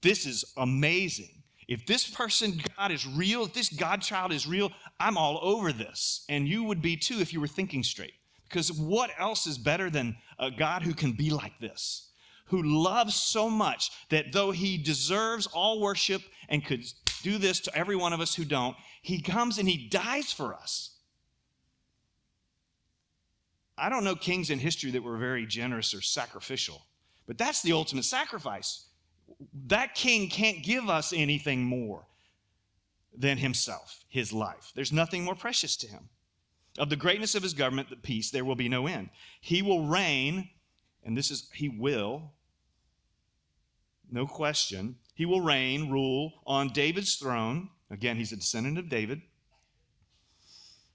This 0.00 0.26
is 0.26 0.44
amazing. 0.56 1.30
If 1.68 1.84
this 1.84 2.08
person, 2.08 2.60
God, 2.76 2.90
is 2.90 3.06
real, 3.06 3.44
if 3.44 3.52
this 3.52 3.68
God 3.68 4.00
child 4.00 4.32
is 4.32 4.46
real, 4.46 4.70
I'm 4.98 5.18
all 5.18 5.38
over 5.42 5.72
this. 5.72 6.24
And 6.28 6.48
you 6.48 6.64
would 6.64 6.80
be 6.80 6.96
too 6.96 7.20
if 7.20 7.32
you 7.32 7.40
were 7.40 7.46
thinking 7.46 7.82
straight. 7.82 8.14
Because 8.44 8.72
what 8.72 9.10
else 9.18 9.46
is 9.46 9.58
better 9.58 9.90
than 9.90 10.16
a 10.38 10.50
God 10.50 10.82
who 10.82 10.94
can 10.94 11.12
be 11.12 11.30
like 11.30 11.58
this? 11.60 12.08
Who 12.48 12.62
loves 12.62 13.14
so 13.14 13.48
much 13.48 13.90
that 14.10 14.32
though 14.32 14.50
he 14.50 14.78
deserves 14.78 15.46
all 15.46 15.80
worship 15.80 16.22
and 16.48 16.64
could 16.64 16.84
do 17.22 17.38
this 17.38 17.60
to 17.60 17.74
every 17.74 17.96
one 17.96 18.12
of 18.12 18.20
us 18.20 18.34
who 18.34 18.44
don't, 18.44 18.76
he 19.02 19.20
comes 19.20 19.58
and 19.58 19.68
he 19.68 19.88
dies 19.88 20.32
for 20.32 20.54
us. 20.54 20.90
I 23.76 23.88
don't 23.88 24.04
know 24.04 24.16
kings 24.16 24.50
in 24.50 24.58
history 24.58 24.90
that 24.92 25.02
were 25.02 25.18
very 25.18 25.46
generous 25.46 25.94
or 25.94 26.00
sacrificial, 26.00 26.82
But 27.26 27.38
that's 27.38 27.62
the 27.62 27.72
ultimate 27.72 28.04
sacrifice. 28.04 28.86
That 29.66 29.94
king 29.94 30.28
can't 30.28 30.64
give 30.64 30.88
us 30.88 31.12
anything 31.12 31.62
more 31.62 32.06
than 33.16 33.38
himself, 33.38 34.04
his 34.08 34.32
life. 34.32 34.72
There's 34.74 34.92
nothing 34.92 35.24
more 35.24 35.34
precious 35.34 35.76
to 35.76 35.86
him. 35.86 36.08
Of 36.78 36.90
the 36.90 36.96
greatness 36.96 37.34
of 37.34 37.42
his 37.42 37.54
government, 37.54 37.90
the 37.90 37.96
peace, 37.96 38.30
there 38.30 38.44
will 38.44 38.54
be 38.54 38.68
no 38.68 38.86
end. 38.86 39.10
He 39.40 39.62
will 39.62 39.86
reign, 39.86 40.48
and 41.04 41.16
this 41.16 41.30
is, 41.30 41.50
he 41.52 41.68
will, 41.68 42.32
no 44.10 44.26
question. 44.26 44.96
He 45.14 45.26
will 45.26 45.40
reign, 45.40 45.90
rule 45.90 46.32
on 46.46 46.68
David's 46.68 47.16
throne. 47.16 47.70
Again, 47.90 48.16
he's 48.16 48.32
a 48.32 48.36
descendant 48.36 48.78
of 48.78 48.88
David. 48.88 49.20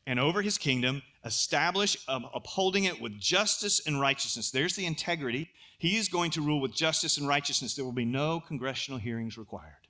And 0.05 0.19
over 0.19 0.41
his 0.41 0.57
kingdom, 0.57 1.01
establish, 1.23 1.97
um, 2.07 2.27
upholding 2.33 2.85
it 2.85 2.99
with 2.99 3.19
justice 3.19 3.85
and 3.85 3.99
righteousness. 3.99 4.51
There's 4.51 4.75
the 4.75 4.85
integrity. 4.85 5.49
He 5.77 5.97
is 5.97 6.09
going 6.09 6.31
to 6.31 6.41
rule 6.41 6.61
with 6.61 6.73
justice 6.73 7.17
and 7.17 7.27
righteousness. 7.27 7.75
There 7.75 7.85
will 7.85 7.91
be 7.91 8.05
no 8.05 8.39
congressional 8.39 8.99
hearings 8.99 9.37
required. 9.37 9.87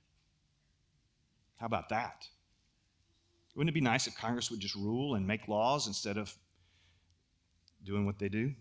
How 1.56 1.66
about 1.66 1.88
that? 1.88 2.26
Wouldn't 3.54 3.70
it 3.70 3.74
be 3.74 3.80
nice 3.80 4.06
if 4.06 4.16
Congress 4.16 4.50
would 4.50 4.60
just 4.60 4.74
rule 4.74 5.14
and 5.14 5.26
make 5.26 5.46
laws 5.48 5.86
instead 5.86 6.16
of 6.16 6.34
doing 7.84 8.06
what 8.06 8.18
they 8.18 8.28
do? 8.28 8.52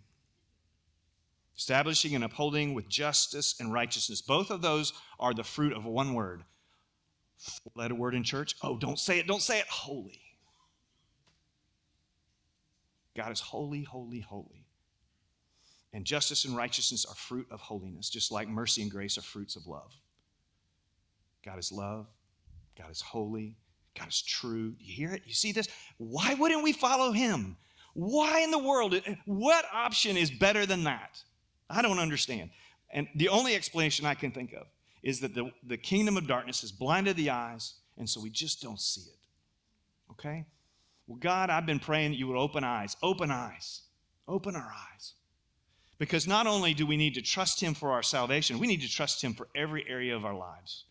Establishing 1.55 2.15
and 2.15 2.23
upholding 2.23 2.73
with 2.73 2.89
justice 2.89 3.55
and 3.59 3.71
righteousness. 3.71 4.21
Both 4.21 4.49
of 4.49 4.61
those 4.61 4.93
are 5.19 5.33
the 5.33 5.43
fruit 5.43 5.73
of 5.73 5.85
one 5.85 6.13
word. 6.13 6.43
Letter 7.75 7.95
word 7.95 8.15
in 8.15 8.23
church. 8.23 8.55
Oh, 8.63 8.77
don't 8.77 8.99
say 8.99 9.19
it, 9.19 9.27
don't 9.27 9.41
say 9.41 9.59
it. 9.59 9.67
Holy. 9.67 10.19
God 13.15 13.31
is 13.31 13.39
holy, 13.39 13.83
holy, 13.83 14.19
holy. 14.19 14.65
And 15.93 16.05
justice 16.05 16.45
and 16.45 16.57
righteousness 16.57 17.05
are 17.05 17.13
fruit 17.13 17.45
of 17.51 17.59
holiness, 17.59 18.09
just 18.09 18.31
like 18.31 18.47
mercy 18.47 18.81
and 18.81 18.89
grace 18.89 19.17
are 19.17 19.21
fruits 19.21 19.55
of 19.55 19.67
love. 19.67 19.91
God 21.45 21.59
is 21.59 21.71
love. 21.71 22.07
God 22.75 22.89
is 22.89 23.01
holy. 23.01 23.57
God 23.95 24.07
is 24.07 24.23
true. 24.23 24.73
You 24.79 24.93
hear 24.93 25.13
it? 25.13 25.21
You 25.27 25.35
see 25.35 25.51
this? 25.51 25.67
Why 25.97 26.33
wouldn't 26.33 26.63
we 26.63 26.73
follow 26.73 27.11
him? 27.11 27.57
Why 27.93 28.39
in 28.39 28.49
the 28.49 28.57
world? 28.57 28.99
What 29.25 29.65
option 29.71 30.17
is 30.17 30.31
better 30.31 30.65
than 30.65 30.85
that? 30.85 31.21
I 31.69 31.81
don't 31.81 31.99
understand. 31.99 32.49
And 32.91 33.07
the 33.15 33.29
only 33.29 33.55
explanation 33.55 34.05
I 34.05 34.13
can 34.13 34.31
think 34.31 34.53
of 34.53 34.67
is 35.01 35.19
that 35.21 35.33
the, 35.35 35.51
the 35.67 35.77
kingdom 35.77 36.17
of 36.17 36.27
darkness 36.27 36.61
has 36.61 36.71
blinded 36.71 37.15
the 37.15 37.29
eyes, 37.29 37.75
and 37.97 38.09
so 38.09 38.21
we 38.21 38.29
just 38.29 38.61
don't 38.61 38.79
see 38.79 39.01
it. 39.01 39.17
Okay? 40.11 40.45
Well, 41.07 41.17
God, 41.19 41.49
I've 41.49 41.65
been 41.65 41.79
praying 41.79 42.11
that 42.11 42.17
you 42.17 42.27
would 42.27 42.37
open 42.37 42.63
eyes, 42.63 42.95
open 43.03 43.31
eyes, 43.31 43.81
open 44.27 44.55
our 44.55 44.71
eyes. 44.93 45.13
Because 45.97 46.27
not 46.27 46.47
only 46.47 46.73
do 46.73 46.85
we 46.85 46.97
need 46.97 47.15
to 47.15 47.21
trust 47.21 47.59
Him 47.59 47.73
for 47.73 47.91
our 47.91 48.03
salvation, 48.03 48.59
we 48.59 48.67
need 48.67 48.81
to 48.81 48.89
trust 48.89 49.21
Him 49.23 49.33
for 49.33 49.47
every 49.55 49.85
area 49.87 50.15
of 50.15 50.25
our 50.25 50.35
lives. 50.35 50.85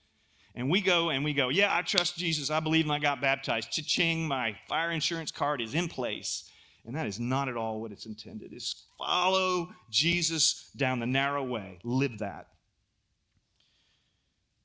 And 0.55 0.71
we 0.71 0.83
go 0.83 1.11
and 1.11 1.25
we 1.25 1.33
go, 1.33 1.49
yeah, 1.49 1.75
I 1.75 1.83
trust 1.83 2.17
Jesus. 2.17 2.51
I 2.51 2.61
believe 2.61 2.85
and 2.85 2.93
I 2.93 2.99
got 2.99 3.21
baptized. 3.21 3.71
Cha-ching, 3.71 4.29
my 4.29 4.55
fire 4.69 4.91
insurance 4.91 5.31
card 5.31 5.63
is 5.63 5.75
in 5.75 5.89
place. 5.89 6.51
And 6.85 6.97
that 6.97 7.07
is 7.07 7.21
not 7.21 7.49
at 7.49 7.57
all 7.57 7.81
what 7.81 7.93
it's 7.93 8.07
intended. 8.07 8.53
Is 8.53 8.87
follow 8.99 9.73
Jesus 9.91 10.71
down 10.77 10.99
the 10.99 11.07
narrow 11.07 11.45
way. 11.45 11.79
Live 11.85 12.19
that. 12.19 12.49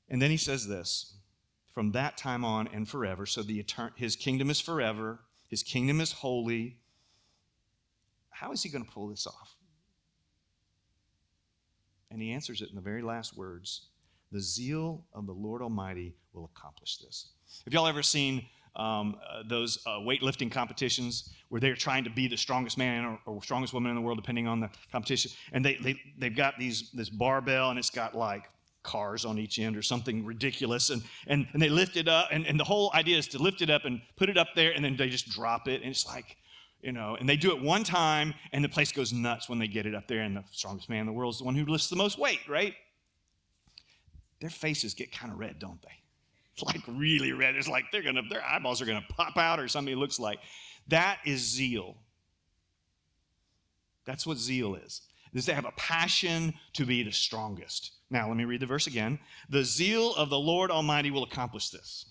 And 0.08 0.20
then 0.20 0.30
he 0.30 0.36
says 0.36 0.66
this 0.66 1.14
from 1.72 1.92
that 1.92 2.16
time 2.16 2.44
on 2.44 2.68
and 2.68 2.88
forever. 2.88 3.24
So 3.24 3.42
the 3.42 3.62
etern- 3.62 3.96
his 3.96 4.16
kingdom 4.16 4.50
is 4.50 4.60
forever, 4.60 5.20
his 5.48 5.62
kingdom 5.62 6.00
is 6.00 6.12
holy. 6.12 6.78
How 8.30 8.52
is 8.52 8.62
he 8.62 8.68
going 8.68 8.84
to 8.84 8.90
pull 8.90 9.08
this 9.08 9.26
off? 9.26 9.56
And 12.10 12.20
he 12.22 12.32
answers 12.32 12.62
it 12.62 12.70
in 12.70 12.74
the 12.74 12.80
very 12.80 13.02
last 13.02 13.36
words 13.36 13.88
The 14.32 14.40
zeal 14.40 15.04
of 15.12 15.26
the 15.26 15.32
Lord 15.32 15.62
Almighty 15.62 16.16
will 16.32 16.50
accomplish 16.56 16.98
this. 16.98 17.30
Have 17.64 17.72
y'all 17.72 17.86
ever 17.86 18.02
seen 18.02 18.46
um, 18.78 19.16
uh, 19.28 19.42
those 19.46 19.78
uh, 19.86 19.98
weightlifting 19.98 20.50
competitions 20.50 21.34
where 21.48 21.60
they're 21.60 21.74
trying 21.74 22.04
to 22.04 22.10
be 22.10 22.28
the 22.28 22.36
strongest 22.36 22.78
man 22.78 23.04
or, 23.04 23.18
or, 23.26 23.42
strongest 23.42 23.72
woman 23.72 23.90
in 23.90 23.96
the 23.96 24.02
world, 24.02 24.18
depending 24.18 24.46
on 24.46 24.60
the 24.60 24.70
competition. 24.92 25.30
And 25.52 25.64
they, 25.64 25.76
they, 25.76 26.00
they've 26.18 26.34
got 26.34 26.58
these, 26.58 26.90
this 26.92 27.08
barbell 27.08 27.70
and 27.70 27.78
it's 27.78 27.90
got 27.90 28.14
like 28.14 28.44
cars 28.82 29.24
on 29.24 29.38
each 29.38 29.58
end 29.58 29.76
or 29.76 29.82
something 29.82 30.24
ridiculous. 30.24 30.90
And, 30.90 31.02
and, 31.26 31.46
and 31.52 31.60
they 31.60 31.68
lift 31.68 31.96
it 31.96 32.06
up. 32.06 32.28
And, 32.30 32.46
and 32.46 32.58
the 32.58 32.64
whole 32.64 32.92
idea 32.94 33.18
is 33.18 33.26
to 33.28 33.38
lift 33.38 33.62
it 33.62 33.70
up 33.70 33.84
and 33.84 34.00
put 34.16 34.28
it 34.28 34.36
up 34.36 34.48
there 34.54 34.72
and 34.72 34.84
then 34.84 34.96
they 34.96 35.08
just 35.08 35.28
drop 35.28 35.66
it. 35.66 35.82
And 35.82 35.90
it's 35.90 36.06
like, 36.06 36.36
you 36.80 36.92
know, 36.92 37.16
and 37.18 37.28
they 37.28 37.36
do 37.36 37.50
it 37.50 37.60
one 37.60 37.82
time 37.82 38.32
and 38.52 38.62
the 38.62 38.68
place 38.68 38.92
goes 38.92 39.12
nuts 39.12 39.48
when 39.48 39.58
they 39.58 39.66
get 39.66 39.86
it 39.86 39.94
up 39.94 40.06
there. 40.06 40.20
And 40.20 40.36
the 40.36 40.44
strongest 40.52 40.88
man 40.88 41.00
in 41.00 41.06
the 41.06 41.12
world 41.12 41.34
is 41.34 41.38
the 41.38 41.44
one 41.44 41.56
who 41.56 41.64
lifts 41.64 41.88
the 41.88 41.96
most 41.96 42.18
weight, 42.18 42.40
right? 42.48 42.74
Their 44.40 44.50
faces 44.50 44.94
get 44.94 45.10
kind 45.10 45.32
of 45.32 45.38
red, 45.38 45.58
don't 45.58 45.82
they? 45.82 45.88
like 46.66 46.82
really 46.86 47.32
red. 47.32 47.54
It's 47.56 47.68
like 47.68 47.86
they're 47.92 48.02
gonna, 48.02 48.22
their 48.28 48.44
eyeballs 48.44 48.80
are 48.80 48.86
gonna 48.86 49.04
pop 49.08 49.36
out 49.36 49.60
or 49.60 49.68
something 49.68 49.92
it 49.92 49.98
looks 49.98 50.18
like. 50.18 50.40
That 50.88 51.18
is 51.24 51.40
zeal. 51.40 51.96
That's 54.04 54.26
what 54.26 54.38
zeal 54.38 54.74
is. 54.74 55.02
Is 55.34 55.44
they 55.44 55.52
have 55.52 55.66
a 55.66 55.72
passion 55.72 56.54
to 56.72 56.86
be 56.86 57.02
the 57.02 57.12
strongest. 57.12 57.92
Now 58.10 58.28
let 58.28 58.36
me 58.36 58.44
read 58.44 58.60
the 58.60 58.66
verse 58.66 58.86
again. 58.86 59.18
The 59.50 59.62
zeal 59.62 60.14
of 60.14 60.30
the 60.30 60.38
Lord 60.38 60.70
Almighty 60.70 61.10
will 61.10 61.24
accomplish 61.24 61.68
this. 61.68 62.06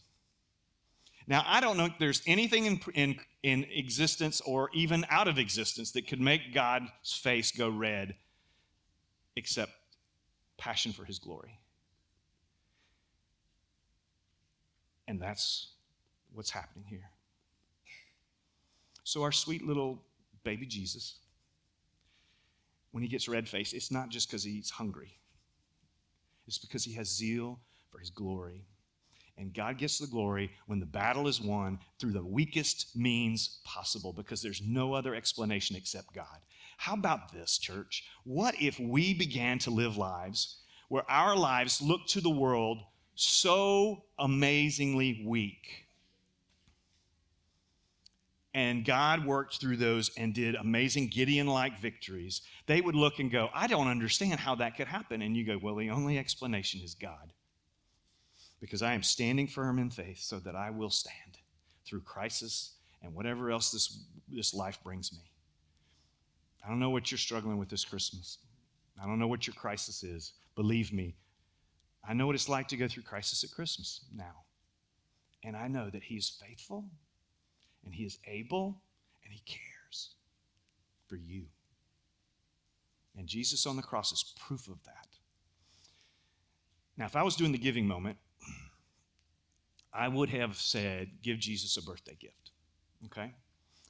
Now 1.26 1.44
I 1.46 1.60
don't 1.60 1.78
know 1.78 1.86
if 1.86 1.98
there's 2.00 2.22
anything 2.28 2.66
in, 2.66 2.80
in, 2.94 3.20
in 3.42 3.66
existence 3.72 4.42
or 4.42 4.70
even 4.74 5.06
out 5.10 5.28
of 5.28 5.40
existence 5.40 5.92
that 5.94 6.08
could 6.08 6.22
make 6.22 6.54
God's 6.54 6.90
face 7.22 7.52
go 7.52 7.70
red 7.70 8.16
except 9.36 9.72
passion 10.58 10.92
for 10.92 11.06
his 11.06 11.20
glory. 11.20 11.60
And 15.08 15.22
that's 15.22 15.70
what's 16.34 16.50
happening 16.52 16.86
here. 16.88 17.10
So, 19.04 19.24
our 19.24 19.32
sweet 19.32 19.66
little 19.66 20.04
baby 20.44 20.66
Jesus, 20.66 21.16
when 22.92 23.04
he 23.04 23.10
gets 23.10 23.30
red 23.30 23.48
faced, 23.48 23.74
it's 23.74 23.92
not 23.92 24.10
just 24.10 24.28
because 24.28 24.44
he's 24.44 24.70
hungry, 24.70 25.18
it's 26.46 26.58
because 26.58 26.84
he 26.84 26.94
has 26.94 27.08
zeal 27.08 27.60
for 27.92 28.00
his 28.00 28.10
glory. 28.10 28.66
And 29.40 29.54
God 29.54 29.78
gets 29.78 30.00
the 30.00 30.08
glory 30.08 30.52
when 30.66 30.80
the 30.80 30.88
battle 30.88 31.28
is 31.28 31.40
won 31.40 31.78
through 32.00 32.14
the 32.14 32.26
weakest 32.26 32.96
means 32.96 33.60
possible 33.64 34.12
because 34.12 34.42
there's 34.42 34.64
no 34.66 34.94
other 34.94 35.14
explanation 35.14 35.76
except 35.76 36.12
God. 36.12 36.40
How 36.78 36.96
about 36.96 37.32
this, 37.32 37.60
church? 37.60 38.06
What 38.24 38.56
if 38.60 38.80
we 38.80 39.14
began 39.14 39.60
to 39.60 39.70
live 39.70 39.96
lives 39.96 40.58
where 40.90 41.10
our 41.10 41.36
lives 41.36 41.82
look 41.82 42.08
to 42.08 42.22
the 42.22 42.32
world 42.32 42.80
so 43.18 44.04
amazingly 44.20 45.24
weak. 45.26 45.88
And 48.54 48.86
God 48.86 49.26
worked 49.26 49.60
through 49.60 49.78
those 49.78 50.10
and 50.18 50.34
did 50.34 50.56
amazing 50.56 51.08
Gideon 51.08 51.48
like 51.48 51.80
victories. 51.80 52.42
They 52.66 52.82
would 52.82 52.96
look 52.96 53.20
and 53.20 53.32
go, 53.32 53.50
I 53.54 53.68
don't 53.68 53.88
understand 53.88 54.40
how 54.40 54.56
that 54.56 54.78
could 54.78 54.88
happen. 54.88 55.22
And 55.22 55.36
you 55.36 55.46
go, 55.46 55.60
Well, 55.62 55.76
the 55.76 55.90
only 55.90 56.18
explanation 56.18 56.82
is 56.84 56.96
God. 56.96 57.34
Because 58.60 58.82
I 58.82 58.94
am 58.94 59.04
standing 59.04 59.48
firm 59.48 59.78
in 59.78 59.92
faith 59.92 60.20
so 60.20 60.40
that 60.40 60.56
I 60.56 60.72
will 60.72 60.90
stand 60.90 61.38
through 61.86 62.02
crisis 62.02 62.74
and 63.04 63.14
whatever 63.14 63.52
else 63.52 63.72
this, 63.72 64.00
this 64.28 64.54
life 64.54 64.80
brings 64.84 65.14
me. 65.14 65.20
I 66.66 66.70
don't 66.70 66.80
know 66.80 66.90
what 66.90 67.12
you're 67.12 67.20
struggling 67.20 67.58
with 67.58 67.70
this 67.70 67.86
Christmas. 67.86 68.40
I 69.02 69.06
don't 69.06 69.20
know 69.20 69.28
what 69.28 69.46
your 69.46 69.54
crisis 69.54 70.04
is. 70.04 70.34
Believe 70.56 70.92
me, 70.92 71.16
I 72.04 72.14
know 72.14 72.26
what 72.26 72.36
it's 72.36 72.50
like 72.50 72.68
to 72.70 72.78
go 72.78 72.88
through 72.88 73.04
crisis 73.04 73.44
at 73.44 73.52
Christmas 73.52 74.02
now. 74.16 74.44
And 75.44 75.56
I 75.56 75.68
know 75.68 75.90
that 75.90 76.04
He 76.04 76.16
is 76.16 76.30
faithful 76.30 76.86
and 77.86 77.94
He 77.94 78.04
is 78.04 78.20
able 78.26 78.82
and 79.24 79.34
He 79.34 79.42
cares 79.46 80.16
for 81.08 81.16
you. 81.16 81.44
And 83.18 83.28
Jesus 83.28 83.66
on 83.66 83.76
the 83.76 83.82
cross 83.82 84.12
is 84.12 84.34
proof 84.40 84.68
of 84.68 84.84
that. 84.86 85.08
Now, 86.98 87.06
if 87.06 87.16
I 87.16 87.24
was 87.24 87.36
doing 87.36 87.52
the 87.52 87.58
giving 87.58 87.88
moment, 87.88 88.18
I 89.94 90.08
would 90.08 90.30
have 90.30 90.56
said, 90.58 91.10
give 91.24 91.40
Jesus 91.40 91.78
a 91.78 91.84
birthday 91.84 92.16
gift. 92.20 92.52
Okay? 93.06 93.34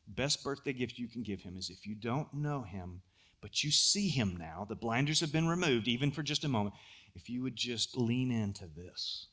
Best 0.08 0.44
birthday 0.44 0.74
gift 0.74 0.98
you 0.98 1.08
can 1.08 1.24
give 1.24 1.42
him 1.42 1.58
is 1.58 1.70
if 1.70 1.86
you 1.86 1.96
don't 1.96 2.34
know 2.34 2.62
him, 2.62 3.02
but 3.42 3.64
you 3.64 3.72
see 3.72 4.10
him 4.10 4.36
now, 4.38 4.66
the 4.68 4.76
blinders 4.76 5.20
have 5.20 5.32
been 5.32 5.48
removed, 5.48 5.88
even 5.88 6.12
for 6.12 6.24
just 6.24 6.44
a 6.44 6.50
moment 6.50 6.76
if 7.16 7.30
you 7.30 7.42
would 7.42 7.56
just 7.56 7.98
lean 7.98 8.32
into 8.32 8.66
this 8.68 9.28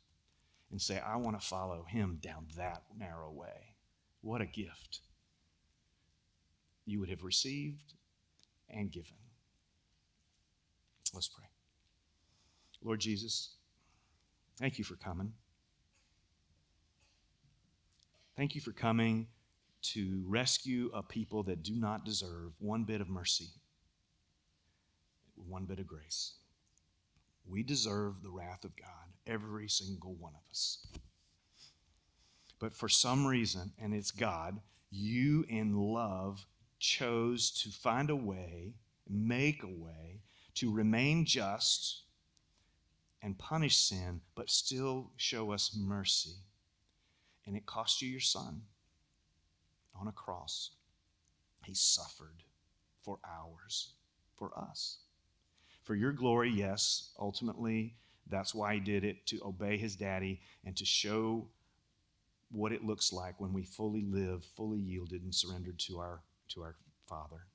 and 0.70 0.80
say, 0.80 0.98
I 0.98 1.16
want 1.16 1.38
to 1.38 1.46
follow 1.46 1.84
him 1.84 2.18
down 2.20 2.46
that 2.56 2.82
narrow 2.98 3.30
way, 3.30 3.76
what 4.22 4.40
a 4.40 4.46
gift 4.46 5.00
you 6.86 7.00
would 7.00 7.10
have 7.10 7.22
received 7.22 7.92
and 8.70 8.90
given. 8.90 9.16
Let's 11.12 11.28
pray. 11.28 11.46
Lord 12.82 13.00
Jesus, 13.00 13.54
thank 14.58 14.78
you 14.78 14.84
for 14.84 14.96
coming. 14.96 15.32
Thank 18.36 18.54
you 18.54 18.60
for 18.60 18.72
coming 18.72 19.28
to 19.82 20.24
rescue 20.26 20.90
a 20.94 21.02
people 21.02 21.42
that 21.44 21.62
do 21.62 21.76
not 21.76 22.04
deserve 22.04 22.52
one 22.58 22.84
bit 22.84 23.00
of 23.00 23.08
mercy, 23.08 23.50
one 25.36 25.64
bit 25.64 25.78
of 25.78 25.86
grace. 25.86 26.34
We 27.46 27.62
deserve 27.62 28.22
the 28.22 28.30
wrath 28.30 28.64
of 28.64 28.76
God, 28.76 29.12
every 29.26 29.68
single 29.68 30.14
one 30.14 30.32
of 30.34 30.50
us. 30.50 30.86
But 32.58 32.74
for 32.74 32.88
some 32.88 33.26
reason, 33.26 33.72
and 33.78 33.92
it's 33.92 34.10
God, 34.10 34.60
you 34.90 35.44
in 35.48 35.74
love 35.74 36.46
chose 36.78 37.50
to 37.62 37.70
find 37.70 38.10
a 38.10 38.16
way, 38.16 38.74
make 39.08 39.62
a 39.62 39.68
way 39.68 40.22
to 40.54 40.72
remain 40.72 41.24
just 41.24 42.02
and 43.22 43.38
punish 43.38 43.76
sin, 43.76 44.20
but 44.34 44.50
still 44.50 45.10
show 45.16 45.52
us 45.52 45.76
mercy. 45.76 46.36
And 47.46 47.56
it 47.56 47.66
cost 47.66 48.00
you 48.00 48.08
your 48.08 48.20
son 48.20 48.62
on 49.98 50.08
a 50.08 50.12
cross. 50.12 50.70
He 51.64 51.74
suffered 51.74 52.42
for 53.02 53.18
ours, 53.24 53.92
for 54.38 54.50
us. 54.58 54.98
For 55.84 55.94
your 55.94 56.12
glory, 56.12 56.50
yes, 56.50 57.10
ultimately, 57.20 57.94
that's 58.28 58.54
why 58.54 58.74
he 58.74 58.80
did 58.80 59.04
it 59.04 59.26
to 59.26 59.40
obey 59.44 59.76
his 59.76 59.96
daddy 59.96 60.40
and 60.64 60.74
to 60.76 60.84
show 60.84 61.46
what 62.50 62.72
it 62.72 62.84
looks 62.84 63.12
like 63.12 63.38
when 63.38 63.52
we 63.52 63.64
fully 63.64 64.04
live, 64.04 64.44
fully 64.56 64.78
yielded 64.78 65.22
and 65.22 65.34
surrendered 65.34 65.78
to 65.80 65.98
our, 65.98 66.22
to 66.48 66.62
our 66.62 66.76
Father. 67.06 67.46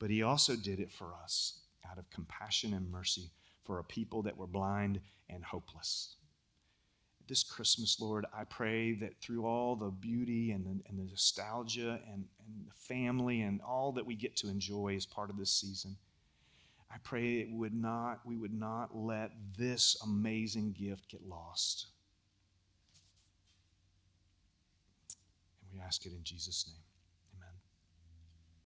But 0.00 0.10
he 0.10 0.22
also 0.22 0.56
did 0.56 0.80
it 0.80 0.90
for 0.90 1.12
us 1.22 1.60
out 1.88 1.98
of 1.98 2.10
compassion 2.10 2.74
and 2.74 2.90
mercy 2.90 3.30
for 3.64 3.78
a 3.78 3.84
people 3.84 4.22
that 4.22 4.36
were 4.36 4.48
blind 4.48 5.00
and 5.30 5.44
hopeless. 5.44 6.16
This 7.28 7.42
Christmas, 7.42 8.00
Lord, 8.00 8.26
I 8.36 8.44
pray 8.44 8.94
that 8.94 9.20
through 9.20 9.46
all 9.46 9.76
the 9.76 9.90
beauty 9.90 10.50
and 10.50 10.66
the, 10.66 10.70
and 10.88 10.98
the 10.98 11.04
nostalgia 11.04 12.00
and, 12.12 12.24
and 12.46 12.66
the 12.66 12.74
family 12.74 13.42
and 13.42 13.60
all 13.62 13.92
that 13.92 14.04
we 14.04 14.14
get 14.14 14.36
to 14.38 14.48
enjoy 14.48 14.94
as 14.96 15.06
part 15.06 15.30
of 15.30 15.38
this 15.38 15.50
season, 15.50 15.96
I 16.94 16.98
pray 17.02 17.40
it 17.40 17.48
would 17.50 17.74
not, 17.74 18.20
we 18.24 18.36
would 18.36 18.54
not 18.54 18.96
let 18.96 19.32
this 19.58 19.96
amazing 20.04 20.76
gift 20.78 21.08
get 21.08 21.26
lost. 21.26 21.88
And 25.60 25.72
we 25.72 25.84
ask 25.84 26.06
it 26.06 26.12
in 26.12 26.22
Jesus' 26.22 26.68
name. 26.68 26.83